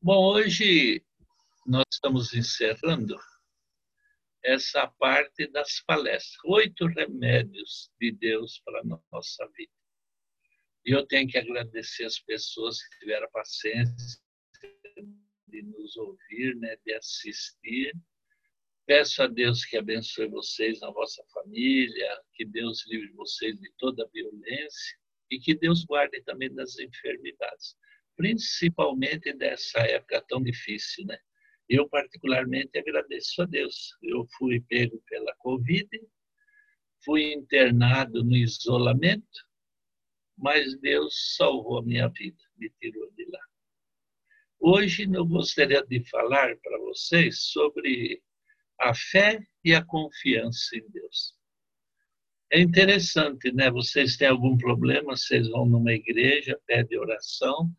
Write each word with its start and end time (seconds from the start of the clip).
Bom, 0.00 0.32
hoje 0.32 1.04
nós 1.66 1.84
estamos 1.92 2.32
encerrando 2.32 3.18
essa 4.44 4.86
parte 4.86 5.48
das 5.48 5.80
palestras. 5.80 6.36
Oito 6.44 6.86
remédios 6.86 7.90
de 8.00 8.12
Deus 8.12 8.60
para 8.64 8.80
a 8.80 9.00
nossa 9.10 9.44
vida. 9.56 9.72
E 10.86 10.92
eu 10.92 11.04
tenho 11.04 11.28
que 11.28 11.36
agradecer 11.36 12.04
as 12.04 12.20
pessoas 12.20 12.80
que 12.80 13.00
tiveram 13.00 13.28
paciência 13.32 14.20
de 15.48 15.62
nos 15.62 15.96
ouvir, 15.96 16.54
né, 16.54 16.76
de 16.86 16.94
assistir. 16.94 17.92
Peço 18.86 19.24
a 19.24 19.26
Deus 19.26 19.64
que 19.64 19.76
abençoe 19.76 20.28
vocês 20.28 20.78
na 20.78 20.92
vossa 20.92 21.24
família, 21.34 22.22
que 22.34 22.44
Deus 22.44 22.86
livre 22.86 23.10
vocês 23.14 23.58
de 23.58 23.72
toda 23.76 24.08
violência 24.14 24.96
e 25.28 25.40
que 25.40 25.56
Deus 25.56 25.84
guarde 25.84 26.22
também 26.22 26.54
das 26.54 26.78
enfermidades, 26.78 27.76
principalmente 28.18 29.32
dessa 29.32 29.78
época 29.78 30.24
tão 30.28 30.42
difícil, 30.42 31.06
né? 31.06 31.16
Eu, 31.68 31.88
particularmente, 31.88 32.76
agradeço 32.76 33.42
a 33.42 33.44
Deus. 33.46 33.96
Eu 34.02 34.26
fui 34.36 34.60
pego 34.62 35.00
pela 35.08 35.32
Covid, 35.36 35.88
fui 37.04 37.32
internado 37.32 38.24
no 38.24 38.34
isolamento, 38.34 39.46
mas 40.36 40.76
Deus 40.80 41.36
salvou 41.36 41.78
a 41.78 41.82
minha 41.84 42.08
vida, 42.08 42.42
me 42.56 42.68
tirou 42.80 43.08
de 43.12 43.24
lá. 43.30 43.40
Hoje 44.58 45.08
eu 45.12 45.24
gostaria 45.24 45.84
de 45.86 46.02
falar 46.10 46.56
para 46.56 46.78
vocês 46.78 47.42
sobre 47.42 48.20
a 48.80 48.92
fé 48.94 49.40
e 49.64 49.72
a 49.72 49.84
confiança 49.84 50.76
em 50.76 50.90
Deus. 50.90 51.36
É 52.50 52.58
interessante, 52.60 53.52
né? 53.52 53.70
Vocês 53.70 54.16
têm 54.16 54.26
algum 54.26 54.56
problema, 54.56 55.16
vocês 55.16 55.48
vão 55.48 55.66
numa 55.66 55.92
igreja, 55.92 56.58
pedem 56.66 56.98
oração. 56.98 57.70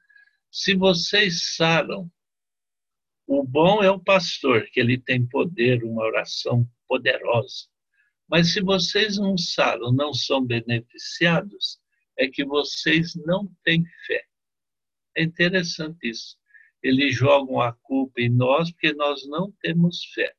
Se 0.52 0.76
vocês 0.76 1.56
saram 1.56 2.12
o 3.32 3.44
bom 3.44 3.84
é 3.84 3.92
o 3.92 4.00
pastor, 4.00 4.66
que 4.72 4.80
ele 4.80 5.00
tem 5.00 5.24
poder, 5.24 5.84
uma 5.84 6.02
oração 6.02 6.68
poderosa. 6.88 7.68
Mas 8.28 8.54
se 8.54 8.60
vocês 8.60 9.18
não 9.18 9.38
sabem, 9.38 9.94
não 9.94 10.12
são 10.16 10.44
beneficiados, 10.44 11.80
é 12.18 12.28
que 12.28 12.44
vocês 12.44 13.14
não 13.16 13.48
têm 13.64 13.86
fé. 14.08 14.26
É 15.16 15.22
interessante 15.22 16.10
isso. 16.10 16.38
Eles 16.82 17.16
jogam 17.16 17.62
a 17.62 17.72
culpa 17.72 18.20
em 18.20 18.30
nós 18.30 18.72
porque 18.72 18.94
nós 18.94 19.28
não 19.28 19.52
temos 19.62 20.04
fé. 20.16 20.34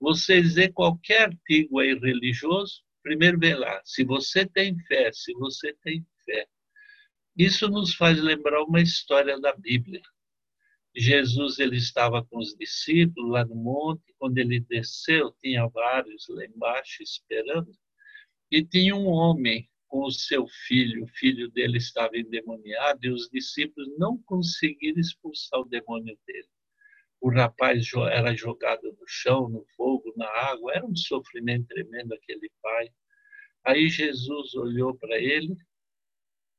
Vocês 0.00 0.54
vê 0.54 0.72
qualquer 0.72 1.24
artigo 1.24 1.78
aí 1.78 1.94
religioso, 1.94 2.82
primeiro 3.02 3.38
vê 3.38 3.54
lá, 3.54 3.82
se 3.84 4.02
você 4.02 4.46
tem 4.46 4.78
fé, 4.86 5.12
se 5.12 5.34
você 5.34 5.74
tem 5.82 6.06
fé. 6.24 6.48
Isso 7.40 7.70
nos 7.70 7.94
faz 7.94 8.20
lembrar 8.20 8.62
uma 8.64 8.82
história 8.82 9.40
da 9.40 9.56
Bíblia. 9.56 10.02
Jesus 10.94 11.58
ele 11.58 11.78
estava 11.78 12.22
com 12.22 12.36
os 12.36 12.54
discípulos 12.54 13.30
lá 13.30 13.46
no 13.46 13.54
monte, 13.54 14.14
quando 14.18 14.36
ele 14.36 14.60
desceu, 14.60 15.32
tinha 15.40 15.66
vários 15.68 16.26
lá 16.28 16.44
embaixo 16.44 17.02
esperando, 17.02 17.72
e 18.50 18.62
tinha 18.62 18.94
um 18.94 19.06
homem 19.06 19.66
com 19.88 20.04
o 20.04 20.10
seu 20.10 20.46
filho, 20.66 21.04
o 21.04 21.08
filho 21.08 21.50
dele 21.50 21.78
estava 21.78 22.14
endemoniado 22.14 23.06
e 23.06 23.10
os 23.10 23.30
discípulos 23.30 23.88
não 23.96 24.18
conseguiram 24.24 25.00
expulsar 25.00 25.60
o 25.60 25.64
demônio 25.64 26.18
dele. 26.26 26.48
O 27.22 27.30
rapaz 27.30 27.90
era 28.12 28.36
jogado 28.36 28.82
no 28.82 29.08
chão, 29.08 29.48
no 29.48 29.64
fogo, 29.74 30.12
na 30.14 30.28
água, 30.28 30.74
era 30.74 30.84
um 30.84 30.94
sofrimento 30.94 31.66
tremendo 31.68 32.12
aquele 32.12 32.50
pai. 32.60 32.90
Aí 33.64 33.88
Jesus 33.88 34.54
olhou 34.54 34.94
para 34.94 35.18
ele 35.18 35.56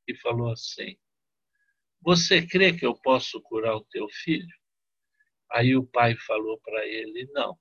e 0.07 0.15
falou 0.15 0.51
assim: 0.51 0.97
você 2.03 2.45
crê 2.45 2.73
que 2.73 2.85
eu 2.85 2.95
posso 2.95 3.39
curar 3.41 3.75
o 3.75 3.85
teu 3.85 4.09
filho? 4.09 4.55
Aí 5.51 5.75
o 5.75 5.85
pai 5.85 6.15
falou 6.15 6.59
para 6.63 6.85
ele: 6.87 7.29
Não, 7.31 7.55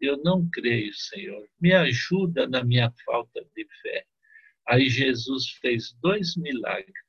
eu 0.00 0.16
não 0.16 0.48
creio, 0.48 0.94
Senhor. 0.94 1.46
Me 1.60 1.74
ajuda 1.74 2.48
na 2.48 2.64
minha 2.64 2.90
falta 3.04 3.44
de 3.54 3.66
fé. 3.82 4.06
Aí 4.66 4.88
Jesus 4.88 5.50
fez 5.60 5.92
dois 6.00 6.36
milagres. 6.36 7.04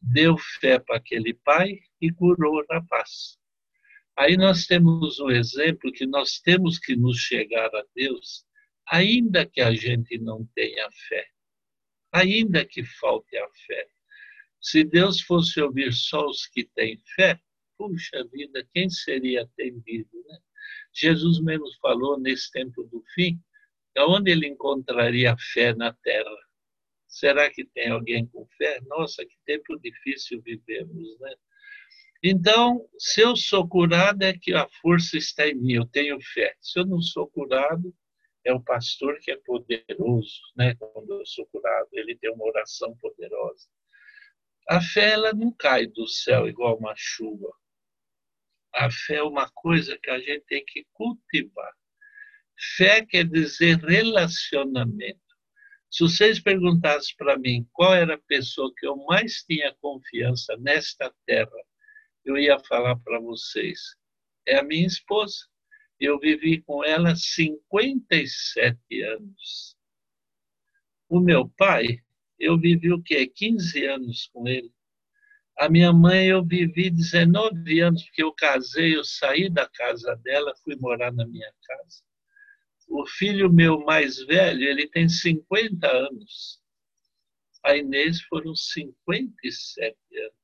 Deu 0.00 0.38
fé 0.60 0.78
para 0.78 0.98
aquele 0.98 1.34
pai 1.34 1.80
e 2.00 2.12
curou 2.12 2.60
o 2.60 2.66
rapaz. 2.70 3.36
Aí 4.16 4.36
nós 4.36 4.66
temos 4.66 5.18
o 5.18 5.30
exemplo 5.30 5.92
que 5.92 6.06
nós 6.06 6.38
temos 6.38 6.78
que 6.78 6.94
nos 6.94 7.18
chegar 7.18 7.74
a 7.74 7.84
Deus, 7.94 8.44
ainda 8.86 9.44
que 9.44 9.60
a 9.60 9.72
gente 9.74 10.16
não 10.18 10.46
tenha 10.54 10.88
fé, 11.08 11.26
ainda 12.12 12.64
que 12.64 12.84
falte 12.84 13.36
a 13.36 13.48
fé. 13.66 13.88
Se 14.60 14.84
Deus 14.84 15.20
fosse 15.20 15.60
ouvir 15.60 15.92
só 15.92 16.26
os 16.26 16.46
que 16.46 16.64
têm 16.64 17.00
fé, 17.14 17.40
puxa 17.76 18.24
vida, 18.32 18.66
quem 18.74 18.90
seria 18.90 19.42
atendido? 19.42 20.10
Né? 20.26 20.38
Jesus 20.92 21.40
mesmo 21.40 21.66
falou 21.80 22.18
nesse 22.18 22.50
tempo 22.50 22.82
do 22.84 23.02
fim, 23.14 23.40
onde 23.96 24.30
ele 24.30 24.46
encontraria 24.46 25.36
fé 25.52 25.74
na 25.74 25.92
terra? 25.92 26.30
Será 27.06 27.50
que 27.50 27.64
tem 27.64 27.88
alguém 27.90 28.26
com 28.26 28.46
fé? 28.56 28.80
Nossa, 28.86 29.24
que 29.24 29.34
tempo 29.44 29.78
difícil 29.80 30.42
vivemos, 30.42 31.18
né? 31.20 31.34
Então, 32.22 32.84
se 32.98 33.20
eu 33.20 33.36
sou 33.36 33.66
curado, 33.66 34.22
é 34.22 34.36
que 34.36 34.52
a 34.52 34.68
força 34.82 35.16
está 35.16 35.46
em 35.46 35.54
mim, 35.54 35.74
eu 35.74 35.86
tenho 35.86 36.18
fé. 36.20 36.54
Se 36.60 36.78
eu 36.78 36.84
não 36.84 37.00
sou 37.00 37.28
curado, 37.28 37.94
é 38.48 38.52
o 38.52 38.62
pastor 38.62 39.18
que 39.20 39.30
é 39.30 39.36
poderoso, 39.36 40.40
né? 40.56 40.74
Quando 40.76 41.20
eu 41.20 41.26
sou 41.26 41.46
curado, 41.46 41.88
ele 41.92 42.16
tem 42.16 42.30
uma 42.32 42.44
oração 42.44 42.96
poderosa. 42.96 43.68
A 44.68 44.80
fé 44.80 45.10
ela 45.10 45.32
não 45.32 45.52
cai 45.52 45.86
do 45.86 46.06
céu 46.06 46.48
igual 46.48 46.78
uma 46.78 46.94
chuva. 46.96 47.52
A 48.74 48.90
fé 48.90 49.16
é 49.16 49.22
uma 49.22 49.50
coisa 49.50 49.98
que 50.02 50.10
a 50.10 50.18
gente 50.18 50.44
tem 50.46 50.64
que 50.66 50.86
cultivar. 50.92 51.72
Fé 52.76 53.04
quer 53.04 53.24
dizer 53.24 53.78
relacionamento. 53.78 55.20
Se 55.90 56.04
vocês 56.04 56.40
perguntassem 56.40 57.14
para 57.16 57.38
mim 57.38 57.66
qual 57.72 57.94
era 57.94 58.14
a 58.14 58.22
pessoa 58.26 58.72
que 58.76 58.86
eu 58.86 58.96
mais 59.06 59.42
tinha 59.44 59.74
confiança 59.80 60.56
nesta 60.58 61.14
terra, 61.26 61.50
eu 62.24 62.36
ia 62.36 62.58
falar 62.60 62.96
para 62.96 63.18
vocês: 63.20 63.80
é 64.46 64.58
a 64.58 64.62
minha 64.62 64.86
esposa. 64.86 65.36
Eu 66.00 66.18
vivi 66.18 66.60
com 66.62 66.84
ela 66.84 67.16
57 67.16 69.02
anos. 69.02 69.76
O 71.08 71.20
meu 71.20 71.48
pai, 71.48 72.00
eu 72.38 72.58
vivi 72.58 72.92
o 72.92 73.02
quê? 73.02 73.26
15 73.26 73.84
anos 73.86 74.30
com 74.32 74.46
ele. 74.46 74.72
A 75.58 75.68
minha 75.68 75.92
mãe 75.92 76.28
eu 76.28 76.44
vivi 76.44 76.88
19 76.88 77.80
anos, 77.80 78.04
porque 78.04 78.22
eu 78.22 78.32
casei, 78.32 78.94
eu 78.94 79.02
saí 79.02 79.50
da 79.50 79.68
casa 79.68 80.14
dela, 80.22 80.54
fui 80.62 80.76
morar 80.76 81.12
na 81.12 81.26
minha 81.26 81.52
casa. 81.66 82.02
O 82.86 83.04
filho 83.04 83.52
meu 83.52 83.80
mais 83.80 84.18
velho, 84.24 84.62
ele 84.62 84.86
tem 84.88 85.08
50 85.08 85.90
anos. 85.90 86.60
A 87.64 87.76
Inês 87.76 88.22
foram 88.22 88.54
57 88.54 89.96
anos. 90.16 90.38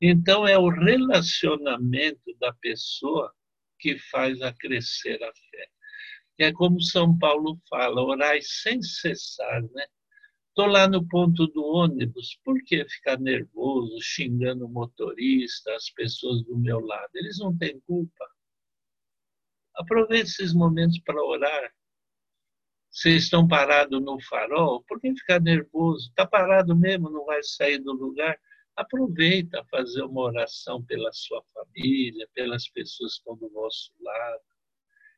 Então, 0.00 0.46
é 0.46 0.58
o 0.58 0.68
relacionamento 0.68 2.36
da 2.38 2.52
pessoa 2.52 3.34
que 3.78 3.98
faz 3.98 4.40
a 4.42 4.52
crescer 4.52 5.22
a 5.22 5.32
fé. 5.50 5.68
É 6.38 6.52
como 6.52 6.80
São 6.80 7.18
Paulo 7.18 7.60
fala, 7.68 8.02
orai 8.02 8.40
sem 8.42 8.80
cessar, 8.82 9.62
né? 9.72 9.86
Estou 10.50 10.66
lá 10.66 10.88
no 10.88 11.06
ponto 11.06 11.46
do 11.48 11.64
ônibus, 11.64 12.38
por 12.44 12.60
que 12.64 12.84
ficar 12.88 13.18
nervoso, 13.18 13.96
xingando 14.00 14.66
o 14.66 14.68
motorista, 14.68 15.74
as 15.74 15.90
pessoas 15.90 16.42
do 16.44 16.58
meu 16.58 16.80
lado? 16.80 17.10
Eles 17.14 17.38
não 17.38 17.56
têm 17.56 17.80
culpa. 17.80 18.24
Aproveite 19.76 20.30
esses 20.30 20.52
momentos 20.52 20.98
para 21.00 21.22
orar. 21.22 21.72
Vocês 22.90 23.24
estão 23.24 23.46
parados 23.46 24.02
no 24.02 24.20
farol, 24.20 24.82
por 24.88 25.00
que 25.00 25.14
ficar 25.14 25.40
nervoso? 25.40 26.08
Está 26.08 26.26
parado 26.26 26.76
mesmo, 26.76 27.10
não 27.10 27.24
vai 27.24 27.42
sair 27.42 27.78
do 27.78 27.92
lugar? 27.92 28.36
Aproveita 28.78 29.64
fazer 29.70 30.02
uma 30.02 30.22
oração 30.22 30.82
pela 30.84 31.12
sua 31.12 31.42
família, 31.52 32.28
pelas 32.34 32.68
pessoas 32.68 33.14
que 33.14 33.18
estão 33.18 33.36
do 33.36 33.52
vosso 33.52 33.92
lado. 34.00 34.42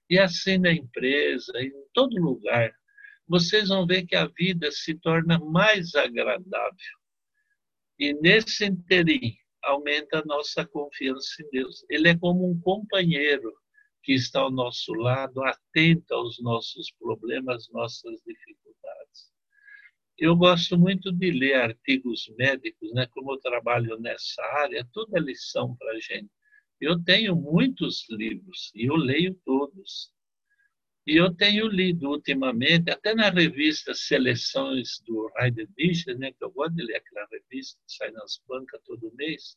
E 0.09 0.19
assim 0.19 0.59
na 0.59 0.73
empresa, 0.73 1.53
em 1.61 1.73
todo 1.93 2.21
lugar 2.21 2.73
vocês 3.31 3.69
vão 3.69 3.87
ver 3.87 4.07
que 4.07 4.17
a 4.17 4.27
vida 4.27 4.73
se 4.73 4.93
torna 4.97 5.39
mais 5.39 5.95
agradável. 5.95 6.99
E 7.97 8.13
nesse 8.15 8.65
interim, 8.65 9.37
aumenta 9.63 10.19
a 10.19 10.25
nossa 10.25 10.67
confiança 10.67 11.41
em 11.41 11.51
Deus. 11.51 11.85
Ele 11.89 12.09
é 12.09 12.19
como 12.19 12.51
um 12.51 12.61
companheiro 12.61 13.55
que 14.03 14.15
está 14.15 14.41
ao 14.41 14.51
nosso 14.51 14.93
lado, 14.95 15.45
atento 15.45 16.13
aos 16.13 16.43
nossos 16.43 16.91
problemas, 16.99 17.69
nossas 17.71 18.21
dificuldades. 18.27 18.50
Eu 20.21 20.37
gosto 20.37 20.77
muito 20.77 21.11
de 21.11 21.31
ler 21.31 21.55
artigos 21.55 22.31
médicos, 22.37 22.93
né? 22.93 23.07
Como 23.07 23.33
eu 23.33 23.41
trabalho 23.41 23.99
nessa 23.99 24.43
área, 24.59 24.87
tudo 24.93 25.17
é 25.17 25.21
lição 25.21 25.75
para 25.77 25.93
a 25.93 25.99
gente. 25.99 26.29
Eu 26.79 27.03
tenho 27.03 27.35
muitos 27.35 28.05
livros 28.11 28.71
e 28.75 28.85
eu 28.85 28.97
leio 28.97 29.35
todos. 29.47 30.13
E 31.07 31.17
eu 31.17 31.35
tenho 31.35 31.69
lido 31.69 32.11
ultimamente, 32.11 32.91
até 32.91 33.15
na 33.15 33.31
revista 33.31 33.95
Seleções 33.95 35.01
do 35.07 35.33
Heidelberg, 35.39 36.15
né, 36.19 36.33
que 36.33 36.45
eu 36.45 36.51
gosto 36.51 36.75
de 36.75 36.83
ler 36.83 36.97
aquela 36.97 37.27
revista 37.33 37.81
que 37.87 37.95
sai 37.95 38.11
nas 38.11 38.43
bancas 38.47 38.79
todo 38.85 39.15
mês, 39.17 39.57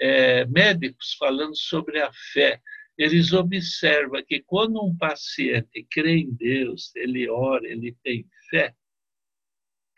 é, 0.00 0.44
médicos 0.46 1.14
falando 1.18 1.56
sobre 1.56 2.00
a 2.00 2.12
fé. 2.32 2.62
Eles 2.96 3.32
observam 3.32 4.22
que 4.24 4.40
quando 4.42 4.80
um 4.80 4.96
paciente 4.96 5.84
crê 5.90 6.18
em 6.18 6.32
Deus, 6.32 6.94
ele 6.94 7.28
ora, 7.28 7.66
ele 7.66 7.96
tem 8.04 8.24
fé. 8.48 8.76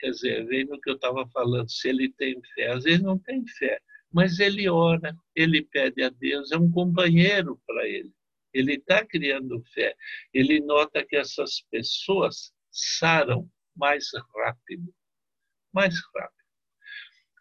Quer 0.01 0.11
dizer, 0.11 0.47
vem 0.47 0.65
no 0.65 0.81
que 0.81 0.91
eu 0.91 0.95
estava 0.95 1.29
falando, 1.29 1.71
se 1.71 1.89
ele 1.89 2.11
tem 2.13 2.41
fé. 2.55 2.73
Às 2.73 2.85
vezes 2.85 3.03
não 3.03 3.19
tem 3.19 3.47
fé, 3.47 3.79
mas 4.11 4.41
ele 4.41 4.69
ora, 4.69 5.15
ele 5.37 5.63
pede 5.63 6.03
a 6.03 6.09
Deus, 6.09 6.51
é 6.51 6.57
um 6.57 6.71
companheiro 6.71 7.61
para 7.67 7.87
ele. 7.87 8.11
Ele 8.53 8.75
está 8.75 9.05
criando 9.05 9.63
fé. 9.75 9.95
Ele 10.33 10.61
nota 10.61 11.05
que 11.05 11.17
essas 11.17 11.61
pessoas 11.71 12.53
saram 12.71 13.49
mais 13.77 14.07
rápido. 14.35 14.93
Mais 15.73 15.95
rápido. 16.15 16.41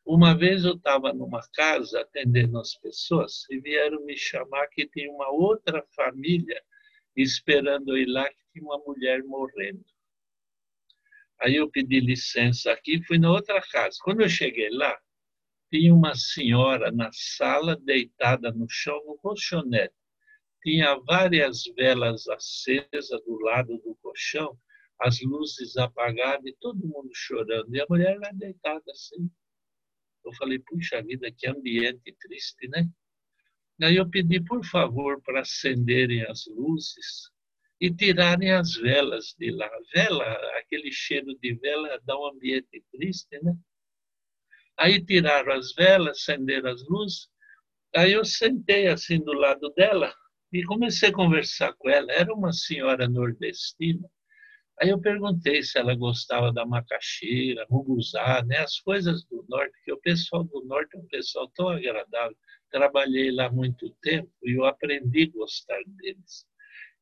Uma 0.05 0.35
vez 0.35 0.65
eu 0.65 0.73
estava 0.73 1.13
numa 1.13 1.41
casa 1.53 2.01
atendendo 2.01 2.59
as 2.59 2.75
pessoas 2.75 3.45
e 3.49 3.59
vieram 3.59 4.03
me 4.05 4.17
chamar 4.17 4.67
que 4.67 4.87
tinha 4.87 5.09
uma 5.11 5.29
outra 5.29 5.85
família 5.95 6.61
esperando 7.15 7.89
eu 7.89 7.97
ir 7.97 8.07
lá 8.07 8.27
que 8.27 8.43
tinha 8.51 8.65
uma 8.65 8.77
mulher 8.79 9.23
morrendo. 9.23 9.83
Aí 11.41 11.55
eu 11.55 11.69
pedi 11.69 11.99
licença 11.99 12.71
aqui 12.71 13.01
fui 13.05 13.17
na 13.17 13.31
outra 13.31 13.61
casa. 13.61 13.97
Quando 14.03 14.21
eu 14.21 14.29
cheguei 14.29 14.69
lá, 14.69 14.97
tinha 15.71 15.93
uma 15.93 16.15
senhora 16.15 16.91
na 16.91 17.09
sala 17.13 17.75
deitada 17.75 18.51
no 18.51 18.67
chão 18.69 19.01
no 19.05 19.17
colchonete. 19.17 19.93
Tinha 20.61 20.95
várias 21.07 21.63
velas 21.77 22.27
acesas 22.27 23.23
do 23.25 23.39
lado 23.39 23.77
do 23.77 23.95
colchão, 24.01 24.57
as 24.99 25.21
luzes 25.21 25.77
apagadas 25.77 26.45
e 26.45 26.55
todo 26.59 26.87
mundo 26.87 27.09
chorando. 27.13 27.73
E 27.73 27.79
a 27.79 27.85
mulher 27.89 28.19
lá 28.19 28.31
deitada 28.33 28.83
assim. 28.91 29.29
Eu 30.25 30.33
falei, 30.33 30.59
puxa 30.59 31.01
vida, 31.01 31.31
que 31.31 31.47
ambiente 31.47 32.15
triste, 32.19 32.67
né? 32.67 32.89
Aí 33.81 33.95
eu 33.95 34.09
pedi, 34.09 34.43
por 34.43 34.65
favor, 34.65 35.21
para 35.21 35.39
acenderem 35.39 36.23
as 36.25 36.45
luzes 36.47 37.31
e 37.79 37.93
tirarem 37.93 38.51
as 38.51 38.75
velas 38.75 39.35
de 39.37 39.51
lá. 39.51 39.69
Vela, 39.93 40.25
aquele 40.59 40.91
cheiro 40.91 41.37
de 41.41 41.53
vela 41.55 41.99
dá 42.05 42.17
um 42.17 42.27
ambiente 42.27 42.83
triste, 42.91 43.39
né? 43.41 43.55
Aí 44.77 45.03
tiraram 45.03 45.53
as 45.53 45.73
velas, 45.73 46.17
acenderam 46.19 46.71
as 46.71 46.87
luzes. 46.87 47.27
Aí 47.95 48.13
eu 48.13 48.23
sentei 48.25 48.87
assim 48.87 49.19
do 49.19 49.33
lado 49.33 49.69
dela 49.75 50.13
e 50.53 50.63
comecei 50.63 51.09
a 51.09 51.13
conversar 51.13 51.73
com 51.73 51.89
ela. 51.89 52.11
Era 52.11 52.33
uma 52.33 52.51
senhora 52.51 53.07
nordestina 53.07 54.09
Aí 54.81 54.89
eu 54.89 54.99
perguntei 54.99 55.61
se 55.61 55.77
ela 55.77 55.93
gostava 55.93 56.53
da 56.53 56.65
macaxeira, 56.65 57.65
ruguzá, 57.69 58.41
né? 58.45 58.59
as 58.59 58.79
coisas 58.79 59.25
do 59.25 59.45
norte, 59.49 59.73
que 59.83 59.91
o 59.91 59.99
pessoal 59.99 60.45
do 60.45 60.63
norte 60.63 60.95
é 60.95 60.99
um 60.99 61.07
pessoal 61.07 61.49
tão 61.49 61.67
agradável. 61.67 62.35
Trabalhei 62.71 63.29
lá 63.29 63.51
muito 63.51 63.89
tempo 64.01 64.31
e 64.41 64.53
eu 64.53 64.63
aprendi 64.63 65.23
a 65.23 65.37
gostar 65.37 65.81
deles. 65.85 66.45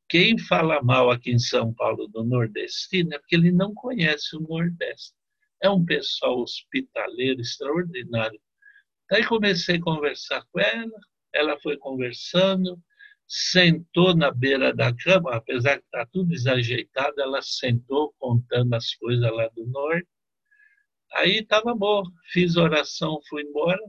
Quem 0.10 0.38
fala 0.38 0.82
mal 0.82 1.12
aqui 1.12 1.32
em 1.32 1.40
São 1.40 1.74
Paulo 1.74 2.08
do 2.08 2.24
nordestino 2.24 3.14
é 3.14 3.20
porque 3.20 3.36
ele 3.36 3.52
não 3.52 3.74
conhece 3.74 4.38
o 4.38 4.40
Nordeste. 4.40 5.14
É 5.62 5.70
um 5.70 5.84
pessoal 5.84 6.40
hospitaleiro 6.40 7.42
extraordinário. 7.42 8.40
Aí 9.12 9.26
comecei 9.26 9.78
a 9.78 9.82
conversar 9.82 10.46
com 10.52 10.60
ela, 10.60 11.00
ela 11.34 11.60
foi 11.60 11.78
conversando, 11.78 12.82
sentou 13.28 14.16
na 14.16 14.32
beira 14.32 14.74
da 14.74 14.96
cama, 14.96 15.36
apesar 15.36 15.78
que 15.78 15.86
está 15.86 16.06
tudo 16.06 16.30
desajeitado, 16.30 17.20
ela 17.20 17.42
sentou 17.42 18.14
contando 18.18 18.74
as 18.74 18.94
coisas 18.96 19.30
lá 19.32 19.50
do 19.50 19.66
norte. 19.68 20.08
Aí 21.16 21.40
estava 21.40 21.76
bom, 21.76 22.04
fiz 22.32 22.56
oração, 22.56 23.20
fui 23.28 23.44
embora. 23.44 23.82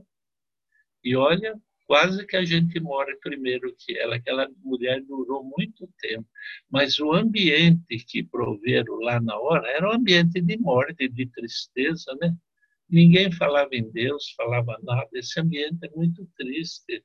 E 1.03 1.15
olha, 1.15 1.55
quase 1.89 2.23
que 2.27 2.37
a 2.37 2.45
gente 2.45 2.79
morre 2.79 3.15
primeiro 3.15 3.75
que 3.75 3.97
ela. 3.97 4.17
Aquela 4.17 4.47
mulher 4.63 5.01
durou 5.01 5.43
muito 5.43 5.91
tempo. 5.99 6.27
Mas 6.69 6.99
o 6.99 7.11
ambiente 7.11 7.97
que 8.07 8.21
proveram 8.21 8.97
lá 8.99 9.19
na 9.19 9.35
hora 9.35 9.67
era 9.71 9.89
um 9.89 9.93
ambiente 9.93 10.39
de 10.39 10.55
morte, 10.59 11.09
de 11.09 11.25
tristeza, 11.31 12.15
né? 12.21 12.31
Ninguém 12.87 13.31
falava 13.31 13.71
em 13.73 13.89
Deus, 13.91 14.31
falava 14.37 14.77
nada. 14.83 15.09
Esse 15.15 15.39
ambiente 15.39 15.79
é 15.83 15.89
muito 15.95 16.29
triste. 16.37 17.03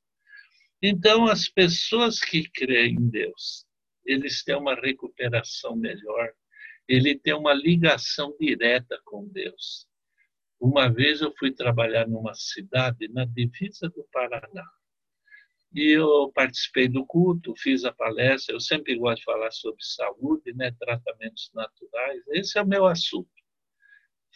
Então, 0.82 1.28
as 1.28 1.48
pessoas 1.48 2.20
que 2.20 2.46
creem 2.50 2.96
em 2.96 3.08
Deus, 3.08 3.64
eles 4.04 4.44
têm 4.44 4.54
uma 4.54 4.74
recuperação 4.74 5.74
melhor, 5.74 6.30
ele 6.86 7.18
tem 7.18 7.32
uma 7.32 7.54
ligação 7.54 8.36
direta 8.38 9.00
com 9.06 9.26
Deus. 9.28 9.86
Uma 10.64 10.88
vez 10.88 11.20
eu 11.20 11.30
fui 11.38 11.52
trabalhar 11.52 12.08
numa 12.08 12.32
cidade 12.32 13.06
na 13.08 13.26
divisa 13.26 13.86
do 13.90 14.02
Paraná. 14.10 14.64
E 15.74 15.90
eu 15.90 16.32
participei 16.34 16.88
do 16.88 17.04
culto, 17.04 17.52
fiz 17.54 17.84
a 17.84 17.92
palestra. 17.92 18.54
Eu 18.54 18.60
sempre 18.60 18.96
gosto 18.96 19.18
de 19.18 19.24
falar 19.24 19.50
sobre 19.50 19.84
saúde, 19.84 20.54
né, 20.54 20.74
tratamentos 20.80 21.50
naturais. 21.52 22.22
Esse 22.28 22.58
é 22.58 22.62
o 22.62 22.66
meu 22.66 22.86
assunto. 22.86 23.28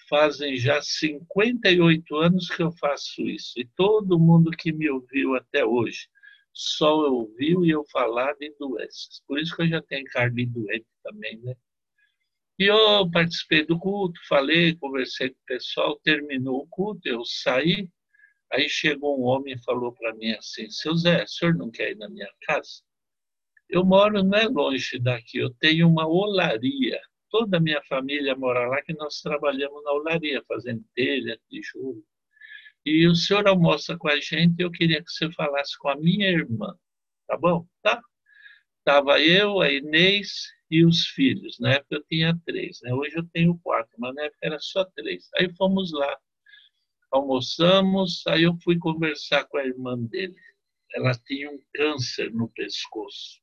Fazem 0.06 0.54
já 0.58 0.82
58 0.82 2.14
anos 2.16 2.50
que 2.50 2.62
eu 2.62 2.72
faço 2.72 3.22
isso. 3.22 3.58
E 3.58 3.64
todo 3.74 4.18
mundo 4.18 4.50
que 4.50 4.70
me 4.70 4.90
ouviu 4.90 5.34
até 5.34 5.64
hoje 5.64 6.10
só 6.52 6.94
ouviu 7.08 7.64
e 7.64 7.70
eu 7.70 7.86
falar 7.90 8.34
de 8.34 8.54
doenças. 8.58 9.22
Por 9.26 9.38
isso 9.38 9.56
que 9.56 9.62
eu 9.62 9.68
já 9.68 9.80
tenho 9.80 10.04
carne 10.12 10.44
doente 10.44 10.86
também, 11.02 11.38
né? 11.38 11.56
E 12.58 12.64
eu 12.64 13.08
participei 13.10 13.64
do 13.64 13.78
culto, 13.78 14.20
falei, 14.28 14.74
conversei 14.76 15.30
com 15.30 15.36
o 15.36 15.46
pessoal, 15.46 16.00
terminou 16.02 16.62
o 16.62 16.66
culto, 16.66 17.08
eu 17.08 17.24
saí, 17.24 17.88
aí 18.52 18.68
chegou 18.68 19.20
um 19.20 19.24
homem 19.24 19.54
e 19.54 19.62
falou 19.62 19.92
para 19.92 20.12
mim 20.14 20.32
assim, 20.32 20.68
seu 20.68 20.94
Zé, 20.96 21.22
o 21.22 21.28
senhor 21.28 21.54
não 21.54 21.70
quer 21.70 21.92
ir 21.92 21.96
na 21.96 22.08
minha 22.08 22.28
casa? 22.42 22.82
Eu 23.68 23.84
moro 23.84 24.24
não 24.24 24.36
é 24.36 24.48
longe 24.48 24.98
daqui, 24.98 25.38
eu 25.38 25.50
tenho 25.50 25.88
uma 25.88 26.08
olaria, 26.08 27.00
toda 27.30 27.58
a 27.58 27.60
minha 27.60 27.82
família 27.84 28.34
mora 28.34 28.66
lá, 28.66 28.82
que 28.82 28.94
nós 28.94 29.20
trabalhamos 29.20 29.84
na 29.84 29.92
olaria, 29.92 30.42
fazendo 30.48 30.84
telha, 30.94 31.38
tijolo. 31.48 32.02
E 32.84 33.06
o 33.06 33.14
senhor 33.14 33.46
almoça 33.46 33.96
com 33.96 34.08
a 34.08 34.18
gente, 34.18 34.60
eu 34.60 34.70
queria 34.70 35.02
que 35.04 35.10
você 35.10 35.30
falasse 35.32 35.78
com 35.78 35.90
a 35.90 35.96
minha 35.96 36.28
irmã, 36.28 36.74
tá 37.26 37.36
bom? 37.36 37.66
Tá? 37.82 38.00
Tava 38.88 39.20
eu, 39.20 39.60
a 39.60 39.70
Inês 39.70 40.50
e 40.70 40.82
os 40.82 41.08
filhos. 41.08 41.58
Na 41.60 41.74
época 41.74 41.96
eu 41.96 42.04
tinha 42.04 42.40
três, 42.46 42.80
né? 42.82 42.94
Hoje 42.94 43.18
eu 43.18 43.28
tenho 43.34 43.60
quatro, 43.62 43.94
mas 43.98 44.14
na 44.14 44.22
época 44.22 44.38
era 44.40 44.58
só 44.58 44.82
três. 44.96 45.28
Aí 45.36 45.54
fomos 45.56 45.92
lá, 45.92 46.18
almoçamos, 47.10 48.26
aí 48.26 48.44
eu 48.44 48.56
fui 48.64 48.78
conversar 48.78 49.44
com 49.44 49.58
a 49.58 49.66
irmã 49.66 49.98
dele. 49.98 50.34
Ela 50.94 51.12
tinha 51.26 51.50
um 51.50 51.60
câncer 51.74 52.32
no 52.32 52.48
pescoço. 52.48 53.42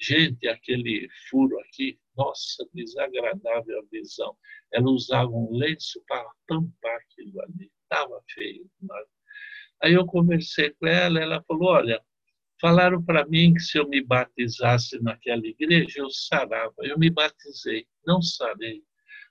Gente, 0.00 0.48
aquele 0.48 1.08
furo 1.30 1.56
aqui, 1.60 1.96
nossa, 2.16 2.68
desagradável 2.74 3.78
a 3.78 3.84
visão. 3.92 4.36
Ela 4.72 4.90
usava 4.90 5.30
um 5.30 5.56
lenço 5.56 6.02
para 6.08 6.28
tampar 6.48 6.96
aquilo 6.96 7.40
ali 7.42 7.70
estava 7.84 8.20
feio. 8.34 8.68
Aí 9.80 9.92
eu 9.92 10.04
conversei 10.04 10.70
com 10.70 10.88
ela, 10.88 11.20
ela 11.20 11.44
falou: 11.46 11.68
Olha, 11.68 12.02
falaram 12.60 13.02
para 13.02 13.26
mim 13.26 13.54
que 13.54 13.60
se 13.60 13.78
eu 13.78 13.88
me 13.88 14.02
batizasse 14.02 15.02
naquela 15.02 15.46
igreja, 15.46 16.00
eu 16.00 16.10
sarava. 16.10 16.74
Eu 16.78 16.98
me 16.98 17.10
batizei, 17.10 17.86
não 18.06 18.20
sarei. 18.22 18.82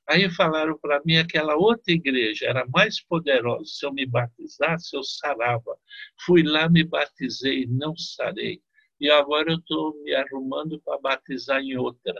Aí 0.07 0.29
falaram 0.29 0.77
para 0.77 1.01
mim 1.05 1.17
aquela 1.17 1.55
outra 1.55 1.93
igreja 1.93 2.47
era 2.47 2.65
mais 2.67 3.01
poderosa. 3.01 3.65
Se 3.65 3.85
eu 3.85 3.93
me 3.93 4.05
batizasse, 4.05 4.95
eu 4.95 5.03
sarava. 5.03 5.77
Fui 6.25 6.43
lá, 6.43 6.67
me 6.69 6.83
batizei, 6.83 7.65
não 7.67 7.95
sarei. 7.95 8.61
E 8.99 9.09
agora 9.09 9.51
eu 9.51 9.57
estou 9.57 10.01
me 10.03 10.13
arrumando 10.13 10.81
para 10.81 10.99
batizar 10.99 11.61
em 11.61 11.77
outra. 11.77 12.19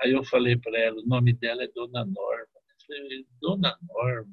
Aí 0.00 0.12
eu 0.12 0.24
falei 0.24 0.56
para 0.56 0.78
ela, 0.78 1.00
o 1.00 1.06
nome 1.06 1.32
dela 1.32 1.62
é 1.62 1.68
Dona 1.68 2.04
Norma. 2.04 2.48
Eu 2.56 2.86
falei, 2.86 3.26
Dona 3.40 3.78
Norma, 3.88 4.32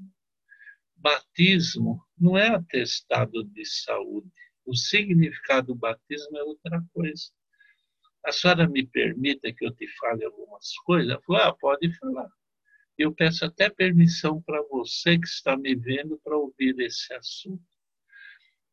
batismo 0.95 2.03
não 2.17 2.37
é 2.37 2.47
atestado 2.47 3.43
de 3.43 3.65
saúde. 3.65 4.31
O 4.65 4.75
significado 4.75 5.67
do 5.67 5.75
batismo 5.75 6.37
é 6.37 6.43
outra 6.43 6.83
coisa. 6.93 7.25
A 8.25 8.31
senhora 8.31 8.67
me 8.67 8.87
permita 8.87 9.51
que 9.51 9.65
eu 9.65 9.71
te 9.71 9.87
fale 9.99 10.23
algumas 10.23 10.73
coisas? 10.85 11.17
Ah, 11.31 11.53
pode 11.53 11.93
falar. 11.97 12.29
Eu 12.97 13.13
peço 13.13 13.43
até 13.45 13.69
permissão 13.69 14.41
para 14.41 14.61
você 14.69 15.17
que 15.19 15.27
está 15.27 15.57
me 15.57 15.75
vendo 15.75 16.17
para 16.23 16.37
ouvir 16.37 16.79
esse 16.79 17.13
assunto. 17.13 17.63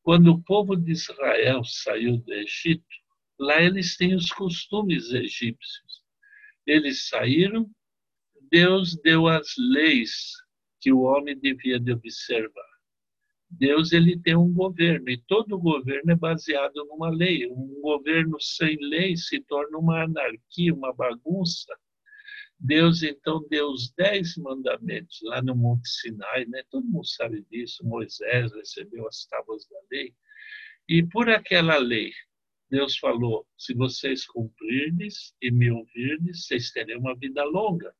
Quando 0.03 0.33
o 0.33 0.43
povo 0.43 0.77
de 0.77 0.93
Israel 0.93 1.65
saiu 1.65 2.19
do 2.19 2.33
Egito, 2.33 2.85
lá 3.39 3.61
eles 3.61 3.97
têm 3.97 4.15
os 4.15 4.31
costumes 4.31 5.11
egípcios. 5.11 6.05
Eles 6.67 7.09
saíram, 7.09 7.69
Deus 8.51 8.97
deu 9.03 9.27
as 9.27 9.55
leis 9.59 10.33
que 10.81 10.93
o 10.93 11.01
homem 11.01 11.39
devia 11.39 11.81
de 11.81 11.93
observar. 11.93 12.70
Deus 13.51 13.93
ele 13.93 14.19
tem 14.19 14.37
um 14.37 14.53
governo 14.53 15.11
e 15.11 15.19
todo 15.27 15.59
governo 15.59 16.13
é 16.13 16.17
baseado 16.17 16.85
numa 16.87 17.11
lei. 17.11 17.47
Um 17.51 17.81
governo 17.81 18.41
sem 18.41 18.77
lei 18.81 19.17
se 19.17 19.41
torna 19.41 19.79
uma 19.79 20.05
anarquia, 20.05 20.73
uma 20.73 20.93
bagunça. 20.93 21.75
Deus 22.59 23.03
então 23.03 23.45
deu 23.49 23.71
os 23.71 23.93
dez 23.93 24.37
mandamentos 24.37 25.19
lá 25.23 25.43
no 25.43 25.57
Monte 25.57 25.89
Sinai, 25.89 26.45
né? 26.47 26.63
Todo 26.71 26.87
mundo 26.87 27.07
sabe 27.07 27.45
disso. 27.51 27.85
Moisés 27.85 28.53
recebeu 28.53 29.09
as 29.09 29.27
tábuas 29.27 29.67
da 29.69 29.79
lei 29.91 30.15
e 30.89 31.03
por 31.03 31.29
aquela 31.29 31.79
lei 31.79 32.13
Deus 32.71 32.97
falou: 32.99 33.47
se 33.59 33.75
vocês 33.75 34.25
cumprirdes 34.27 35.35
e 35.43 35.51
me 35.51 35.71
ouvirdes, 35.71 36.47
vocês 36.47 36.71
terão 36.71 37.01
uma 37.01 37.17
vida 37.17 37.43
longa. 37.43 37.93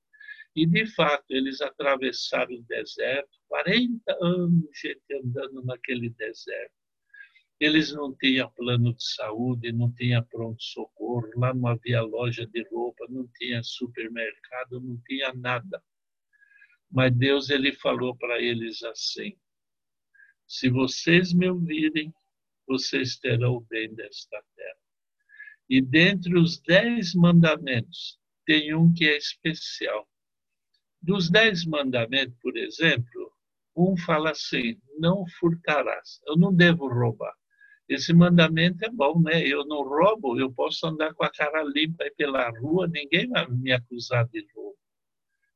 E 0.57 0.67
de 0.67 0.87
fato 0.87 1.25
eles 1.31 1.61
atravessaram 1.61 2.55
o 2.55 2.63
deserto, 2.63 3.31
40 3.49 4.03
anos 4.21 4.69
gente 4.75 5.15
andando 5.15 5.65
naquele 5.65 6.11
deserto. 6.11 6.75
Eles 7.61 7.93
não 7.93 8.15
tinham 8.17 8.51
plano 8.53 8.95
de 8.95 9.05
saúde, 9.05 9.71
não 9.71 9.93
tinham 9.93 10.25
pronto-socorro, 10.25 11.29
lá 11.37 11.53
não 11.53 11.69
havia 11.69 12.01
loja 12.01 12.47
de 12.47 12.67
roupa, 12.71 13.07
não 13.11 13.29
tinha 13.37 13.63
supermercado, 13.63 14.81
não 14.81 14.99
tinha 15.07 15.33
nada. 15.35 15.83
Mas 16.91 17.15
Deus 17.15 17.51
ele 17.51 17.73
falou 17.73 18.17
para 18.17 18.41
eles 18.41 18.83
assim: 18.83 19.37
se 20.47 20.69
vocês 20.71 21.33
me 21.33 21.49
ouvirem, 21.49 22.13
vocês 22.67 23.19
terão 23.19 23.57
o 23.57 23.61
bem 23.61 23.95
desta 23.95 24.43
terra. 24.57 24.79
E 25.69 25.81
dentre 25.81 26.37
os 26.37 26.61
dez 26.61 27.15
mandamentos, 27.15 28.19
tem 28.47 28.75
um 28.75 28.93
que 28.93 29.07
é 29.07 29.17
especial. 29.17 30.09
Dos 31.03 31.31
dez 31.31 31.65
mandamentos, 31.65 32.37
por 32.43 32.57
exemplo, 32.57 33.33
um 33.77 33.97
fala 33.97 34.31
assim: 34.31 34.79
não 34.99 35.25
furtarás. 35.39 36.21
Eu 36.27 36.37
não 36.37 36.55
devo 36.55 36.89
roubar. 36.89 37.35
Esse 37.89 38.13
mandamento 38.13 38.85
é 38.85 38.91
bom, 38.91 39.21
né? 39.21 39.45
Eu 39.45 39.65
não 39.67 39.83
roubo, 39.83 40.39
eu 40.39 40.53
posso 40.53 40.87
andar 40.87 41.13
com 41.15 41.25
a 41.25 41.31
cara 41.31 41.63
limpa 41.65 42.05
aí 42.05 42.11
pela 42.17 42.49
rua, 42.61 42.87
ninguém 42.87 43.29
vai 43.29 43.49
me 43.49 43.73
acusar 43.73 44.29
de 44.29 44.47
roubo. 44.55 44.77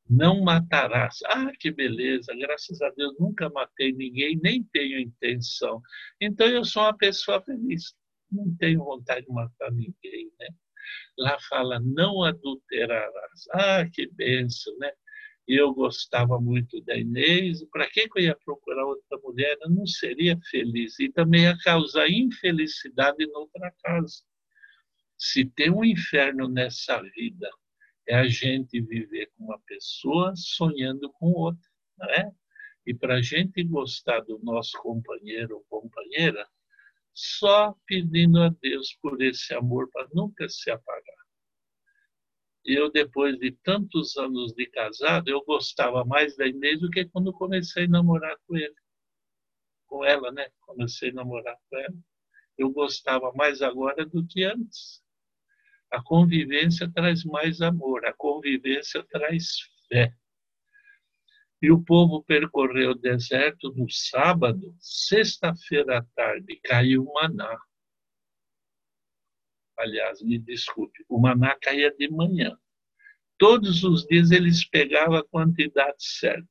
Não 0.09 0.41
matarás. 0.43 1.19
Ah, 1.25 1.51
que 1.59 1.71
beleza, 1.71 2.35
graças 2.35 2.81
a 2.81 2.89
Deus 2.91 3.15
nunca 3.19 3.49
matei 3.49 3.93
ninguém, 3.93 4.37
nem 4.43 4.63
tenho 4.65 4.99
intenção. 4.99 5.81
Então 6.19 6.47
eu 6.47 6.65
sou 6.65 6.83
uma 6.83 6.97
pessoa 6.97 7.41
feliz. 7.41 7.95
Não 8.31 8.55
tenho 8.57 8.83
vontade 8.83 9.25
de 9.25 9.31
matar 9.31 9.71
ninguém, 9.71 10.31
né? 10.39 10.47
Lá 11.17 11.37
fala, 11.49 11.79
não 11.79 12.23
adulterarás. 12.23 13.47
Ah, 13.53 13.85
que 13.91 14.07
benção, 14.11 14.77
né? 14.77 14.91
Eu 15.47 15.73
gostava 15.73 16.39
muito 16.39 16.81
da 16.81 16.97
Inês, 16.97 17.63
para 17.65 17.87
que 17.89 18.01
eu 18.15 18.23
ia 18.23 18.35
procurar 18.43 18.85
outra 18.85 19.17
mulher? 19.19 19.57
Eu 19.61 19.69
não 19.69 19.85
seria 19.85 20.39
feliz 20.49 20.99
e 20.99 21.11
também 21.11 21.43
ia 21.43 21.57
causar 21.59 22.09
infelicidade 22.09 23.23
em 23.23 23.31
outra 23.35 23.71
casa. 23.83 24.23
Se 25.17 25.45
tem 25.45 25.69
um 25.69 25.83
inferno 25.83 26.47
nessa 26.47 27.01
vida, 27.01 27.49
é 28.07 28.15
a 28.15 28.27
gente 28.27 28.81
viver 28.81 29.31
com 29.35 29.45
uma 29.45 29.59
pessoa 29.67 30.33
sonhando 30.35 31.11
com 31.13 31.31
outra, 31.31 31.69
não 31.97 32.09
é? 32.09 32.31
E 32.85 32.93
para 32.93 33.15
a 33.15 33.21
gente 33.21 33.63
gostar 33.63 34.21
do 34.21 34.39
nosso 34.43 34.77
companheiro 34.79 35.55
ou 35.55 35.81
companheira, 35.81 36.47
só 37.13 37.75
pedindo 37.85 38.41
a 38.41 38.49
Deus 38.49 38.93
por 39.01 39.21
esse 39.21 39.53
amor 39.53 39.89
para 39.91 40.07
nunca 40.13 40.49
se 40.49 40.69
apagar 40.69 41.24
eu, 42.65 42.91
depois 42.91 43.37
de 43.37 43.51
tantos 43.51 44.17
anos 44.17 44.51
de 44.53 44.65
casado, 44.65 45.29
eu 45.29 45.43
gostava 45.45 46.03
mais 46.03 46.35
da 46.35 46.47
Inês 46.47 46.79
do 46.81 46.89
que 46.89 47.05
quando 47.05 47.31
comecei 47.31 47.85
a 47.85 47.87
namorar 47.87 48.35
com 48.47 48.57
ele. 48.57 48.75
Com 49.85 50.03
ela, 50.03 50.31
né? 50.31 50.47
Comecei 50.61 51.11
a 51.11 51.13
namorar 51.13 51.55
com 51.69 51.77
ela. 51.77 51.95
Eu 52.57 52.71
gostava 52.71 53.31
mais 53.33 53.61
agora 53.61 54.03
do 54.03 54.25
que 54.25 54.43
antes. 54.43 55.03
A 55.91 56.01
convivência 56.01 56.91
traz 56.91 57.23
mais 57.23 57.61
amor, 57.61 58.03
a 58.05 58.13
convivência 58.13 59.03
traz 59.03 59.59
fé. 59.87 60.11
E 61.61 61.71
o 61.71 61.83
povo 61.83 62.23
percorreu 62.23 62.91
o 62.91 62.95
deserto 62.95 63.71
no 63.73 63.89
sábado, 63.89 64.75
sexta-feira 64.79 65.99
à 65.99 66.03
tarde, 66.15 66.59
caiu 66.63 67.05
maná 67.13 67.57
aliás, 69.77 70.21
me 70.21 70.39
desculpe, 70.39 71.03
o 71.09 71.19
maná 71.19 71.55
caía 71.61 71.91
de 71.91 72.09
manhã. 72.09 72.57
Todos 73.37 73.83
os 73.83 74.05
dias 74.05 74.31
eles 74.31 74.67
pegavam 74.67 75.17
a 75.17 75.23
quantidade 75.23 75.97
certa. 75.99 76.47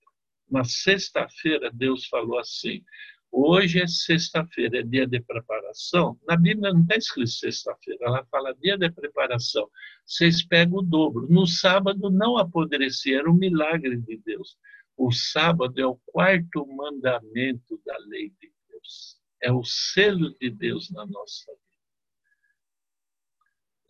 Na 0.51 0.65
sexta-feira, 0.65 1.71
Deus 1.73 2.07
falou 2.07 2.39
assim: 2.39 2.85
hoje 3.33 3.81
é 3.81 3.87
sexta-feira, 3.87 4.81
é 4.81 4.83
dia 4.83 5.07
de 5.07 5.21
preparação. 5.21 6.19
Na 6.27 6.37
Bíblia 6.37 6.73
não 6.73 6.83
está 6.83 6.97
escrito 6.97 7.31
sexta-feira, 7.31 8.07
ela 8.07 8.25
fala 8.27 8.55
dia 8.55 8.77
de 8.77 8.91
preparação. 8.91 9.69
Vocês 10.07 10.47
pegam 10.47 10.79
o 10.79 10.83
dobro. 10.83 11.27
No 11.31 11.47
sábado 11.47 12.11
não 12.11 12.37
apodrecia, 12.37 13.19
era 13.19 13.31
um 13.31 13.35
milagre 13.35 13.97
de 13.97 14.19
Deus. 14.19 14.59
O 14.97 15.11
sábado 15.11 15.81
é 15.81 15.87
o 15.87 15.99
quarto 16.07 16.67
mandamento 16.67 17.81
da 17.85 17.97
lei 18.07 18.31
de 18.41 18.53
Deus. 18.69 19.19
É 19.43 19.51
o 19.51 19.65
selo 19.65 20.37
de 20.39 20.51
Deus 20.51 20.91
na 20.91 21.07
nossa 21.07 21.51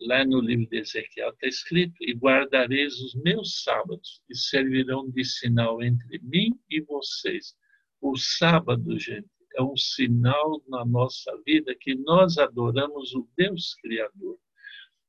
lá 0.01 0.25
no 0.25 0.39
livro 0.39 0.67
de 0.67 0.77
Ezequiel 0.77 1.29
está 1.29 1.47
escrito: 1.47 1.95
E 2.01 2.13
guardareis 2.13 2.99
os 3.01 3.15
meus 3.15 3.63
sábados, 3.63 4.21
e 4.29 4.35
servirão 4.35 5.09
de 5.09 5.23
sinal 5.23 5.81
entre 5.81 6.19
mim 6.19 6.51
e 6.69 6.81
vocês. 6.81 7.55
O 8.01 8.15
sábado, 8.17 8.99
gente, 8.99 9.29
é 9.55 9.63
um 9.63 9.75
sinal 9.75 10.61
na 10.67 10.85
nossa 10.85 11.31
vida 11.45 11.75
que 11.79 11.95
nós 11.95 12.37
adoramos 12.37 13.13
o 13.15 13.27
Deus 13.37 13.73
Criador. 13.75 14.37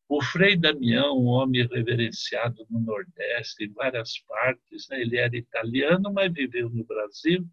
O 0.09 0.23
Frei 0.23 0.57
Damião, 0.57 1.19
um 1.19 1.27
homem 1.27 1.67
reverenciado 1.67 2.65
no 2.71 2.79
Nordeste, 2.79 3.65
em 3.65 3.73
várias 3.73 4.21
partes, 4.21 4.87
né? 4.89 5.01
ele 5.01 5.17
era 5.17 5.37
italiano, 5.37 6.13
mas 6.13 6.33
viveu 6.33 6.71
no 6.71 6.85
Brasil. 6.85 7.45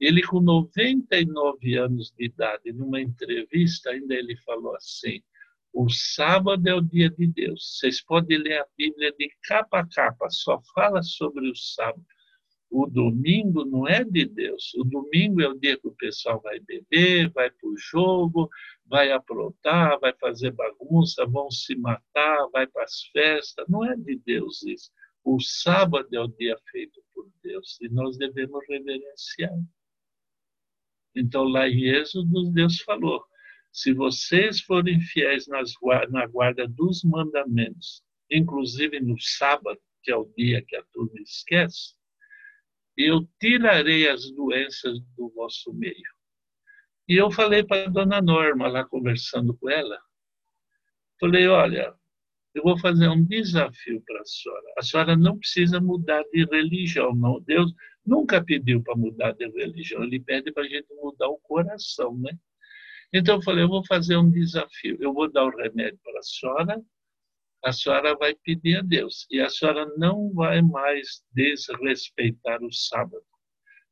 Ele, 0.00 0.22
com 0.22 0.40
99 0.40 1.76
anos 1.76 2.10
de 2.16 2.24
idade, 2.24 2.72
numa 2.72 3.00
entrevista, 3.00 3.90
ainda 3.90 4.14
ele 4.14 4.36
falou 4.38 4.74
assim: 4.74 5.20
o 5.80 5.88
sábado 5.88 6.68
é 6.68 6.74
o 6.74 6.80
dia 6.80 7.08
de 7.08 7.28
Deus. 7.28 7.78
Vocês 7.78 8.02
podem 8.02 8.36
ler 8.38 8.58
a 8.58 8.66
Bíblia 8.76 9.12
de 9.16 9.30
capa 9.44 9.78
a 9.78 9.86
capa, 9.86 10.28
só 10.28 10.60
fala 10.74 11.00
sobre 11.04 11.48
o 11.48 11.54
sábado. 11.54 12.04
O 12.68 12.84
domingo 12.84 13.64
não 13.64 13.86
é 13.86 14.02
de 14.02 14.24
Deus. 14.24 14.74
O 14.74 14.82
domingo 14.82 15.40
é 15.40 15.46
o 15.46 15.56
dia 15.56 15.78
que 15.78 15.86
o 15.86 15.94
pessoal 15.94 16.40
vai 16.42 16.58
beber, 16.58 17.30
vai 17.30 17.48
para 17.48 17.68
o 17.68 17.76
jogo, 17.78 18.50
vai 18.86 19.12
aprontar, 19.12 20.00
vai 20.00 20.12
fazer 20.20 20.50
bagunça, 20.50 21.24
vão 21.24 21.48
se 21.48 21.76
matar, 21.76 22.48
vai 22.52 22.66
para 22.66 22.82
as 22.82 23.04
festas. 23.12 23.64
Não 23.68 23.84
é 23.84 23.94
de 23.94 24.16
Deus 24.16 24.64
isso. 24.64 24.90
O 25.22 25.38
sábado 25.40 26.08
é 26.12 26.20
o 26.20 26.26
dia 26.26 26.58
feito 26.72 27.00
por 27.14 27.30
Deus 27.40 27.78
e 27.80 27.88
nós 27.88 28.18
devemos 28.18 28.66
reverenciar. 28.68 29.54
Então, 31.14 31.44
lá 31.44 31.68
em 31.68 31.84
Êxodo, 31.84 32.50
Deus 32.50 32.80
falou: 32.80 33.27
se 33.78 33.92
vocês 33.92 34.60
forem 34.60 35.00
fiéis 35.00 35.46
nas, 35.46 35.72
na 36.10 36.26
guarda 36.26 36.66
dos 36.66 37.04
mandamentos, 37.04 38.02
inclusive 38.28 38.98
no 38.98 39.16
sábado, 39.20 39.78
que 40.02 40.10
é 40.10 40.16
o 40.16 40.28
dia 40.36 40.60
que 40.66 40.74
a 40.74 40.82
turma 40.92 41.20
esquece, 41.20 41.94
eu 42.96 43.28
tirarei 43.38 44.08
as 44.08 44.32
doenças 44.32 44.98
do 45.16 45.28
vosso 45.30 45.72
meio. 45.72 46.10
E 47.06 47.14
eu 47.14 47.30
falei 47.30 47.62
para 47.62 47.86
a 47.86 47.88
dona 47.88 48.20
Norma, 48.20 48.66
lá 48.66 48.84
conversando 48.84 49.56
com 49.56 49.70
ela, 49.70 49.96
falei, 51.20 51.46
olha, 51.46 51.94
eu 52.56 52.64
vou 52.64 52.76
fazer 52.80 53.08
um 53.08 53.24
desafio 53.24 54.02
para 54.04 54.20
a 54.20 54.24
senhora. 54.24 54.74
A 54.76 54.82
senhora 54.82 55.16
não 55.16 55.38
precisa 55.38 55.80
mudar 55.80 56.24
de 56.32 56.44
religião, 56.46 57.14
não. 57.14 57.40
Deus 57.42 57.72
nunca 58.04 58.42
pediu 58.42 58.82
para 58.82 58.96
mudar 58.96 59.34
de 59.34 59.48
religião, 59.48 60.02
ele 60.02 60.18
pede 60.18 60.50
para 60.50 60.64
a 60.64 60.68
gente 60.68 60.92
mudar 60.96 61.28
o 61.28 61.38
coração, 61.38 62.18
né? 62.18 62.36
Então 63.12 63.36
eu 63.36 63.42
falei, 63.42 63.64
eu 63.64 63.68
vou 63.68 63.84
fazer 63.86 64.16
um 64.16 64.30
desafio. 64.30 64.98
Eu 65.00 65.12
vou 65.12 65.30
dar 65.30 65.44
o 65.44 65.56
remédio 65.56 65.98
para 66.02 66.18
a 66.18 66.22
senhora, 66.22 66.82
a 67.64 67.72
senhora 67.72 68.16
vai 68.16 68.34
pedir 68.34 68.78
a 68.78 68.82
Deus. 68.82 69.26
E 69.30 69.40
a 69.40 69.48
senhora 69.48 69.86
não 69.96 70.32
vai 70.32 70.62
mais 70.62 71.24
desrespeitar 71.32 72.62
o 72.62 72.72
sábado. 72.72 73.24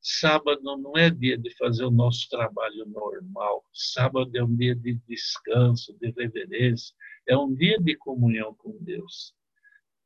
Sábado 0.00 0.62
não 0.62 0.96
é 0.96 1.10
dia 1.10 1.36
de 1.36 1.50
fazer 1.56 1.84
o 1.84 1.90
nosso 1.90 2.28
trabalho 2.28 2.86
normal. 2.86 3.64
Sábado 3.72 4.30
é 4.36 4.44
um 4.44 4.54
dia 4.54 4.74
de 4.76 4.94
descanso, 5.08 5.96
de 5.98 6.12
reverência. 6.12 6.94
É 7.26 7.36
um 7.36 7.52
dia 7.52 7.78
de 7.80 7.96
comunhão 7.96 8.54
com 8.54 8.78
Deus. 8.84 9.34